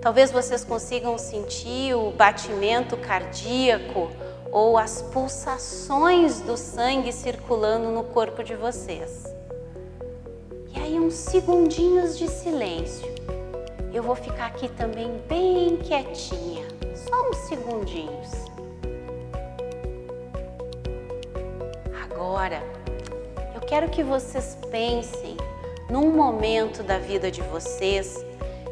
Talvez 0.00 0.32
vocês 0.32 0.64
consigam 0.64 1.18
sentir 1.18 1.94
o 1.94 2.10
batimento 2.12 2.96
cardíaco 2.96 4.10
ou 4.50 4.78
as 4.78 5.02
pulsações 5.02 6.40
do 6.40 6.56
sangue 6.56 7.12
circulando 7.12 7.90
no 7.90 8.04
corpo 8.04 8.42
de 8.42 8.54
vocês 8.54 9.37
uns 11.08 11.14
segundinhos 11.14 12.18
de 12.18 12.28
silêncio. 12.28 13.08
Eu 13.94 14.02
vou 14.02 14.14
ficar 14.14 14.48
aqui 14.48 14.68
também 14.68 15.10
bem 15.26 15.78
quietinha, 15.78 16.68
só 16.94 17.30
uns 17.30 17.36
segundinhos. 17.48 18.28
Agora, 22.04 22.62
eu 23.54 23.60
quero 23.62 23.88
que 23.88 24.02
vocês 24.02 24.58
pensem 24.70 25.34
num 25.88 26.12
momento 26.12 26.82
da 26.82 26.98
vida 26.98 27.30
de 27.30 27.40
vocês 27.40 28.22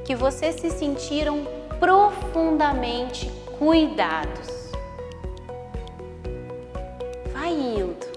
que 0.05 0.15
vocês 0.15 0.57
se 0.57 0.71
sentiram 0.71 1.47
profundamente 1.81 3.31
cuidados. 3.59 4.71
Vai 7.33 7.53
indo 7.55 8.17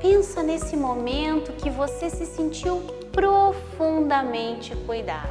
Pensa 0.00 0.42
nesse 0.42 0.78
momento 0.78 1.52
que 1.52 1.68
você 1.68 2.08
se 2.08 2.24
sentiu 2.24 2.99
profundamente 3.20 4.74
cuidado. 4.86 5.28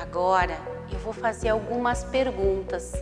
Agora 0.00 0.56
eu 0.92 0.98
vou 1.00 1.12
fazer 1.12 1.48
algumas 1.48 2.04
perguntas 2.04 2.92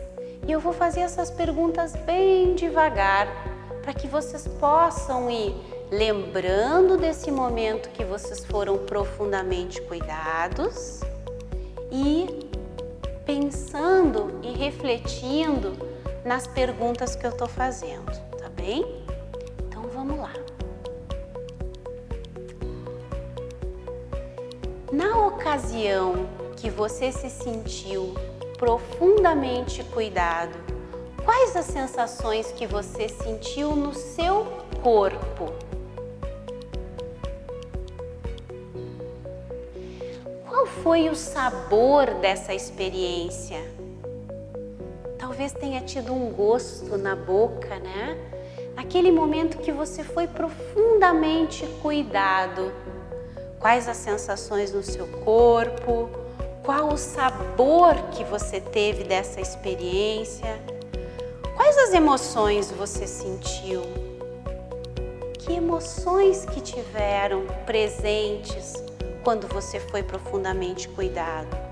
e 0.47 0.51
eu 0.51 0.59
vou 0.59 0.73
fazer 0.73 1.01
essas 1.01 1.29
perguntas 1.29 1.95
bem 1.95 2.55
devagar 2.55 3.27
para 3.83 3.93
que 3.93 4.07
vocês 4.07 4.47
possam 4.47 5.29
ir 5.29 5.55
lembrando 5.91 6.97
desse 6.97 7.29
momento 7.29 7.87
que 7.89 8.03
vocês 8.03 8.43
foram 8.45 8.79
profundamente 8.79 9.79
cuidados 9.83 11.01
e 11.91 12.49
pensando 13.27 14.39
e 14.41 14.51
refletindo 14.53 15.77
nas 16.25 16.47
perguntas 16.47 17.15
que 17.15 17.27
eu 17.27 17.31
estou 17.31 17.47
fazendo, 17.47 18.30
bem? 18.61 18.85
Então 19.67 19.81
vamos 19.89 20.19
lá. 20.19 20.33
Na 24.93 25.25
ocasião 25.25 26.27
que 26.55 26.69
você 26.69 27.11
se 27.11 27.27
sentiu 27.27 28.13
profundamente 28.59 29.83
cuidado, 29.85 30.55
quais 31.25 31.55
as 31.55 31.65
sensações 31.65 32.51
que 32.51 32.67
você 32.67 33.09
sentiu 33.09 33.75
no 33.75 33.95
seu 33.95 34.45
corpo? 34.83 35.51
Qual 40.47 40.67
foi 40.67 41.09
o 41.09 41.15
sabor 41.15 42.13
dessa 42.21 42.53
experiência? 42.53 43.59
Talvez 45.17 45.51
tenha 45.51 45.81
tido 45.81 46.13
um 46.13 46.31
gosto 46.31 46.95
na 46.97 47.15
boca, 47.15 47.79
né? 47.79 48.40
Aquele 48.81 49.11
momento 49.11 49.59
que 49.59 49.71
você 49.71 50.03
foi 50.03 50.27
profundamente 50.27 51.67
cuidado. 51.83 52.73
Quais 53.59 53.87
as 53.87 53.95
sensações 53.95 54.73
no 54.73 54.81
seu 54.81 55.05
corpo? 55.23 56.09
Qual 56.63 56.91
o 56.91 56.97
sabor 56.97 57.93
que 58.09 58.23
você 58.23 58.59
teve 58.59 59.03
dessa 59.03 59.39
experiência? 59.39 60.59
Quais 61.55 61.77
as 61.77 61.93
emoções 61.93 62.71
você 62.71 63.05
sentiu? 63.05 63.83
Que 65.37 65.53
emoções 65.53 66.43
que 66.45 66.59
tiveram 66.59 67.45
presentes 67.67 68.73
quando 69.23 69.47
você 69.47 69.79
foi 69.79 70.01
profundamente 70.01 70.89
cuidado? 70.89 71.70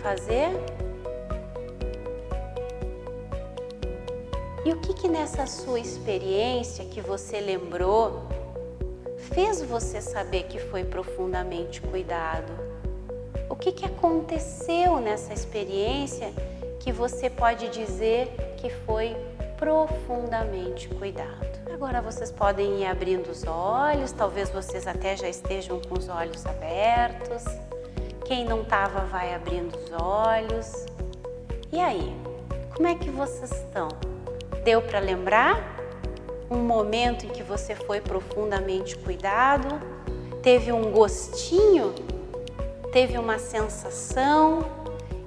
Fazer? 0.00 0.50
E 4.64 4.72
o 4.72 4.76
que 4.80 4.92
que 4.92 5.08
nessa 5.08 5.46
sua 5.46 5.80
experiência 5.80 6.84
que 6.84 7.00
você 7.00 7.40
lembrou 7.40 8.22
fez 9.32 9.62
você 9.62 10.00
saber 10.00 10.44
que 10.44 10.58
foi 10.58 10.84
profundamente 10.84 11.80
cuidado? 11.80 12.52
O 13.48 13.56
que 13.56 13.72
que 13.72 13.86
aconteceu 13.86 15.00
nessa 15.00 15.32
experiência 15.32 16.32
que 16.78 16.92
você 16.92 17.30
pode 17.30 17.68
dizer 17.68 18.28
que 18.58 18.70
foi 18.70 19.16
profundamente 19.56 20.88
cuidado? 20.88 21.48
Agora 21.72 22.02
vocês 22.02 22.30
podem 22.30 22.80
ir 22.80 22.86
abrindo 22.86 23.30
os 23.30 23.44
olhos, 23.46 24.12
talvez 24.12 24.50
vocês 24.50 24.86
até 24.86 25.16
já 25.16 25.28
estejam 25.28 25.80
com 25.80 25.98
os 25.98 26.08
olhos 26.08 26.44
abertos. 26.44 27.44
Quem 28.30 28.44
não 28.44 28.62
estava 28.62 29.00
vai 29.06 29.34
abrindo 29.34 29.76
os 29.76 29.90
olhos. 30.00 30.86
E 31.72 31.80
aí, 31.80 32.16
como 32.72 32.86
é 32.86 32.94
que 32.94 33.10
vocês 33.10 33.50
estão? 33.50 33.88
Deu 34.62 34.80
para 34.80 35.00
lembrar 35.00 35.60
um 36.48 36.58
momento 36.58 37.26
em 37.26 37.28
que 37.30 37.42
você 37.42 37.74
foi 37.74 38.00
profundamente 38.00 38.96
cuidado? 38.98 39.66
Teve 40.44 40.70
um 40.70 40.92
gostinho? 40.92 41.92
Teve 42.92 43.18
uma 43.18 43.36
sensação? 43.36 44.60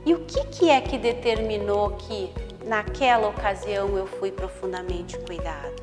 E 0.05 0.13
o 0.13 0.19
que, 0.19 0.45
que 0.45 0.69
é 0.69 0.79
que 0.79 0.97
determinou 0.97 1.97
que 1.97 2.33
naquela 2.65 3.27
ocasião 3.27 3.97
eu 3.97 4.07
fui 4.07 4.31
profundamente 4.31 5.17
cuidado? 5.17 5.75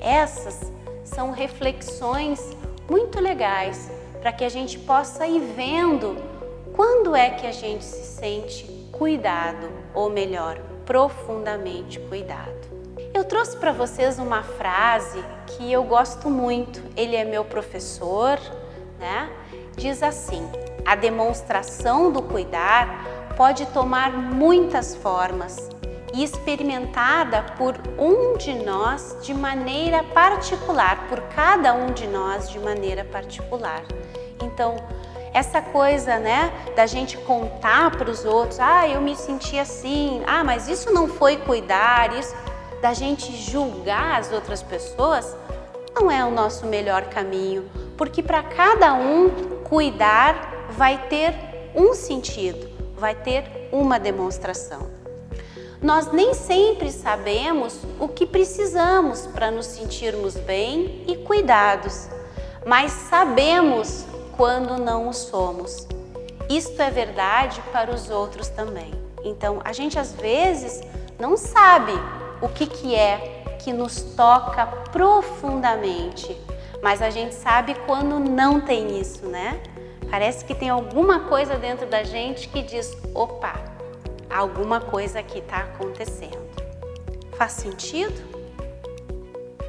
Essas 0.00 0.70
são 1.02 1.32
reflexões 1.32 2.56
muito 2.88 3.18
legais 3.18 3.90
para 4.24 4.32
que 4.32 4.42
a 4.42 4.48
gente 4.48 4.78
possa 4.78 5.26
ir 5.26 5.38
vendo 5.54 6.16
quando 6.72 7.14
é 7.14 7.28
que 7.28 7.46
a 7.46 7.52
gente 7.52 7.84
se 7.84 8.04
sente 8.04 8.64
cuidado, 8.90 9.70
ou 9.92 10.08
melhor, 10.08 10.58
profundamente 10.86 12.00
cuidado. 12.00 12.56
Eu 13.12 13.22
trouxe 13.24 13.54
para 13.58 13.70
vocês 13.70 14.18
uma 14.18 14.42
frase 14.42 15.22
que 15.46 15.70
eu 15.70 15.84
gosto 15.84 16.30
muito. 16.30 16.82
Ele 16.96 17.14
é 17.14 17.22
meu 17.22 17.44
professor, 17.44 18.40
né? 18.98 19.30
Diz 19.76 20.02
assim: 20.02 20.48
a 20.86 20.96
demonstração 20.96 22.10
do 22.10 22.22
cuidar 22.22 23.04
pode 23.36 23.66
tomar 23.66 24.10
muitas 24.10 24.96
formas 24.96 25.68
e 26.14 26.24
experimentada 26.24 27.42
por 27.58 27.74
um 27.98 28.38
de 28.38 28.54
nós 28.54 29.18
de 29.20 29.34
maneira 29.34 30.02
particular, 30.02 31.08
por 31.08 31.20
cada 31.34 31.74
um 31.74 31.92
de 31.92 32.06
nós 32.06 32.48
de 32.48 32.58
maneira 32.58 33.04
particular. 33.04 33.82
Então, 34.44 34.76
essa 35.32 35.60
coisa, 35.60 36.18
né, 36.18 36.52
da 36.76 36.86
gente 36.86 37.16
contar 37.18 37.90
para 37.90 38.08
os 38.08 38.24
outros, 38.24 38.60
ah, 38.60 38.88
eu 38.88 39.00
me 39.00 39.16
senti 39.16 39.58
assim, 39.58 40.22
ah, 40.26 40.44
mas 40.44 40.68
isso 40.68 40.92
não 40.92 41.08
foi 41.08 41.36
cuidar, 41.38 42.16
isso, 42.16 42.34
da 42.80 42.94
gente 42.94 43.34
julgar 43.34 44.20
as 44.20 44.30
outras 44.30 44.62
pessoas, 44.62 45.36
não 45.94 46.10
é 46.10 46.24
o 46.24 46.30
nosso 46.30 46.66
melhor 46.66 47.04
caminho, 47.06 47.68
porque 47.96 48.22
para 48.22 48.42
cada 48.42 48.94
um 48.94 49.30
cuidar 49.64 50.68
vai 50.70 50.98
ter 51.08 51.34
um 51.74 51.94
sentido, 51.94 52.68
vai 52.96 53.14
ter 53.14 53.68
uma 53.72 53.98
demonstração. 53.98 54.88
Nós 55.82 56.12
nem 56.12 56.32
sempre 56.32 56.90
sabemos 56.90 57.78
o 57.98 58.08
que 58.08 58.24
precisamos 58.24 59.26
para 59.26 59.50
nos 59.50 59.66
sentirmos 59.66 60.34
bem 60.34 61.04
e 61.06 61.16
cuidados, 61.16 62.08
mas 62.64 62.92
sabemos 62.92 64.06
quando 64.36 64.78
não 64.78 65.08
o 65.08 65.12
somos. 65.12 65.86
Isto 66.48 66.80
é 66.82 66.90
verdade 66.90 67.62
para 67.72 67.90
os 67.90 68.10
outros 68.10 68.48
também. 68.48 68.92
Então, 69.24 69.60
a 69.64 69.72
gente 69.72 69.98
às 69.98 70.12
vezes 70.12 70.82
não 71.18 71.36
sabe 71.36 71.92
o 72.40 72.48
que, 72.48 72.66
que 72.66 72.94
é 72.94 73.42
que 73.60 73.72
nos 73.72 74.02
toca 74.02 74.66
profundamente, 74.66 76.36
mas 76.82 77.00
a 77.00 77.08
gente 77.08 77.34
sabe 77.34 77.74
quando 77.86 78.18
não 78.18 78.60
tem 78.60 79.00
isso, 79.00 79.26
né? 79.26 79.62
Parece 80.10 80.44
que 80.44 80.54
tem 80.54 80.68
alguma 80.68 81.20
coisa 81.20 81.56
dentro 81.56 81.86
da 81.86 82.02
gente 82.02 82.48
que 82.48 82.62
diz: 82.62 82.94
opa, 83.14 83.54
alguma 84.28 84.80
coisa 84.80 85.20
aqui 85.20 85.38
está 85.38 85.60
acontecendo. 85.60 86.44
Faz 87.38 87.52
sentido? 87.52 88.34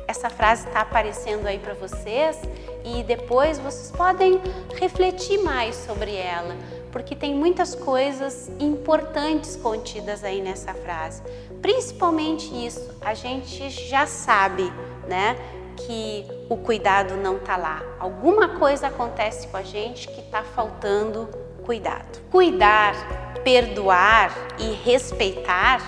Essa 0.08 0.30
frase 0.30 0.68
está 0.68 0.82
aparecendo 0.82 1.48
aí 1.48 1.58
para 1.58 1.74
vocês 1.74 2.40
e 2.86 3.02
depois 3.02 3.58
vocês 3.58 3.92
podem 3.92 4.40
refletir 4.76 5.40
mais 5.40 5.76
sobre 5.76 6.16
ela, 6.16 6.56
porque 6.92 7.16
tem 7.16 7.34
muitas 7.34 7.74
coisas 7.74 8.50
importantes 8.60 9.56
contidas 9.56 10.24
aí 10.24 10.42
nessa 10.42 10.74
frase. 10.74 11.24
Principalmente 11.62 12.46
isso, 12.66 12.96
a 13.02 13.16
gente 13.16 13.70
já 13.70 14.06
sabe, 14.06 14.72
né, 15.08 15.36
que 15.76 16.26
o 16.48 16.56
cuidado 16.56 17.16
não 17.18 17.38
está 17.38 17.58
lá. 17.58 17.82
Alguma 18.00 18.50
coisa 18.60 18.88
acontece 18.88 19.48
com 19.48 19.58
a 19.58 19.64
gente 19.64 20.08
que 20.08 20.22
está 20.22 20.44
faltando 20.44 21.28
cuidado. 21.66 22.22
Cuidar, 22.32 22.94
perdoar 23.44 24.32
e 24.60 24.74
respeitar, 24.74 25.82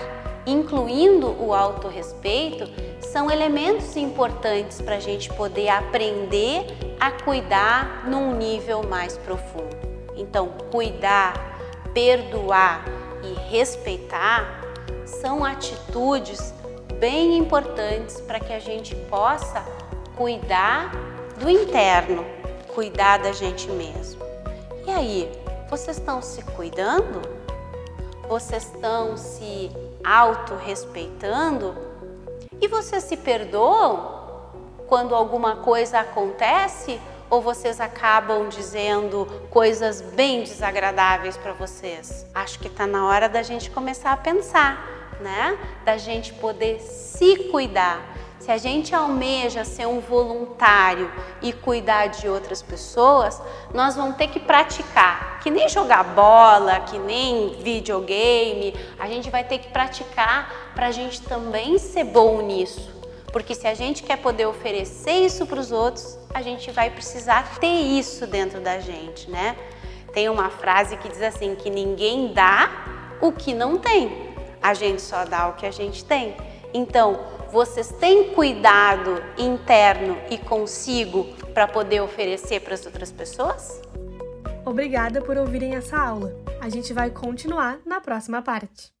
incluindo 0.44 1.28
o 1.42 1.54
autorrespeito, 1.54 2.68
são 3.12 3.30
elementos 3.30 3.96
importantes 3.96 4.82
para 4.82 4.96
a 4.96 5.00
gente 5.00 5.32
poder 5.32 5.68
aprender 5.70 6.66
a 7.00 7.10
cuidar 7.10 8.06
num 8.06 8.36
nível 8.36 8.82
mais 8.82 9.16
profundo. 9.16 9.76
Então, 10.14 10.48
cuidar, 10.70 11.58
perdoar 11.94 12.84
e 13.22 13.32
respeitar 13.50 14.60
são 15.06 15.44
atitudes 15.44 16.52
bem 17.00 17.38
importantes 17.38 18.20
para 18.20 18.38
que 18.40 18.52
a 18.52 18.58
gente 18.58 18.94
possa 18.94 19.64
cuidar 20.14 20.92
do 21.38 21.48
interno, 21.48 22.24
cuidar 22.74 23.18
da 23.18 23.32
gente 23.32 23.70
mesmo. 23.70 24.20
E 24.86 24.90
aí, 24.90 25.32
vocês 25.70 25.96
estão 25.96 26.20
se 26.20 26.42
cuidando? 26.42 27.22
Vocês 28.28 28.64
estão 28.64 29.16
se 29.16 29.70
auto-respeitando? 30.04 31.87
E 32.60 32.66
vocês 32.66 33.04
se 33.04 33.16
perdoam 33.16 34.18
quando 34.88 35.14
alguma 35.14 35.56
coisa 35.56 36.00
acontece 36.00 37.00
ou 37.30 37.40
vocês 37.40 37.80
acabam 37.80 38.48
dizendo 38.48 39.26
coisas 39.50 40.00
bem 40.00 40.42
desagradáveis 40.42 41.36
para 41.36 41.52
vocês? 41.52 42.26
Acho 42.34 42.58
que 42.58 42.66
está 42.66 42.86
na 42.86 43.06
hora 43.06 43.28
da 43.28 43.42
gente 43.42 43.70
começar 43.70 44.12
a 44.12 44.16
pensar, 44.16 45.16
né? 45.20 45.56
Da 45.84 45.96
gente 45.96 46.32
poder 46.34 46.80
se 46.80 47.48
cuidar. 47.50 48.17
Se 48.38 48.52
a 48.52 48.56
gente 48.56 48.94
almeja 48.94 49.64
ser 49.64 49.86
um 49.86 50.00
voluntário 50.00 51.10
e 51.42 51.52
cuidar 51.52 52.06
de 52.06 52.28
outras 52.28 52.62
pessoas, 52.62 53.42
nós 53.74 53.96
vamos 53.96 54.16
ter 54.16 54.28
que 54.28 54.38
praticar. 54.38 55.40
Que 55.40 55.50
nem 55.50 55.68
jogar 55.68 56.04
bola, 56.04 56.80
que 56.80 56.98
nem 56.98 57.60
videogame, 57.62 58.74
a 58.98 59.08
gente 59.08 59.28
vai 59.28 59.42
ter 59.42 59.58
que 59.58 59.68
praticar 59.68 60.72
para 60.74 60.86
a 60.86 60.90
gente 60.92 61.20
também 61.22 61.78
ser 61.78 62.04
bom 62.04 62.40
nisso. 62.40 62.96
Porque 63.32 63.54
se 63.54 63.66
a 63.66 63.74
gente 63.74 64.02
quer 64.02 64.16
poder 64.16 64.46
oferecer 64.46 65.24
isso 65.24 65.44
para 65.44 65.60
os 65.60 65.72
outros, 65.72 66.18
a 66.32 66.40
gente 66.40 66.70
vai 66.70 66.90
precisar 66.90 67.58
ter 67.58 67.66
isso 67.66 68.26
dentro 68.26 68.60
da 68.60 68.78
gente, 68.78 69.28
né? 69.30 69.56
Tem 70.12 70.28
uma 70.28 70.48
frase 70.48 70.96
que 70.96 71.08
diz 71.08 71.20
assim: 71.20 71.54
que 71.54 71.68
ninguém 71.68 72.32
dá 72.32 72.70
o 73.20 73.32
que 73.32 73.52
não 73.52 73.76
tem, 73.76 74.32
a 74.62 74.72
gente 74.72 75.02
só 75.02 75.24
dá 75.24 75.48
o 75.48 75.54
que 75.54 75.66
a 75.66 75.70
gente 75.70 76.04
tem. 76.04 76.36
Então, 76.72 77.37
vocês 77.50 77.88
têm 77.92 78.34
cuidado 78.34 79.22
interno 79.38 80.18
e 80.30 80.36
consigo 80.36 81.24
para 81.54 81.66
poder 81.66 82.00
oferecer 82.00 82.60
para 82.60 82.74
as 82.74 82.84
outras 82.84 83.10
pessoas? 83.10 83.80
Obrigada 84.64 85.22
por 85.22 85.36
ouvirem 85.36 85.74
essa 85.74 85.98
aula. 85.98 86.34
A 86.60 86.68
gente 86.68 86.92
vai 86.92 87.10
continuar 87.10 87.80
na 87.86 88.00
próxima 88.00 88.42
parte. 88.42 88.97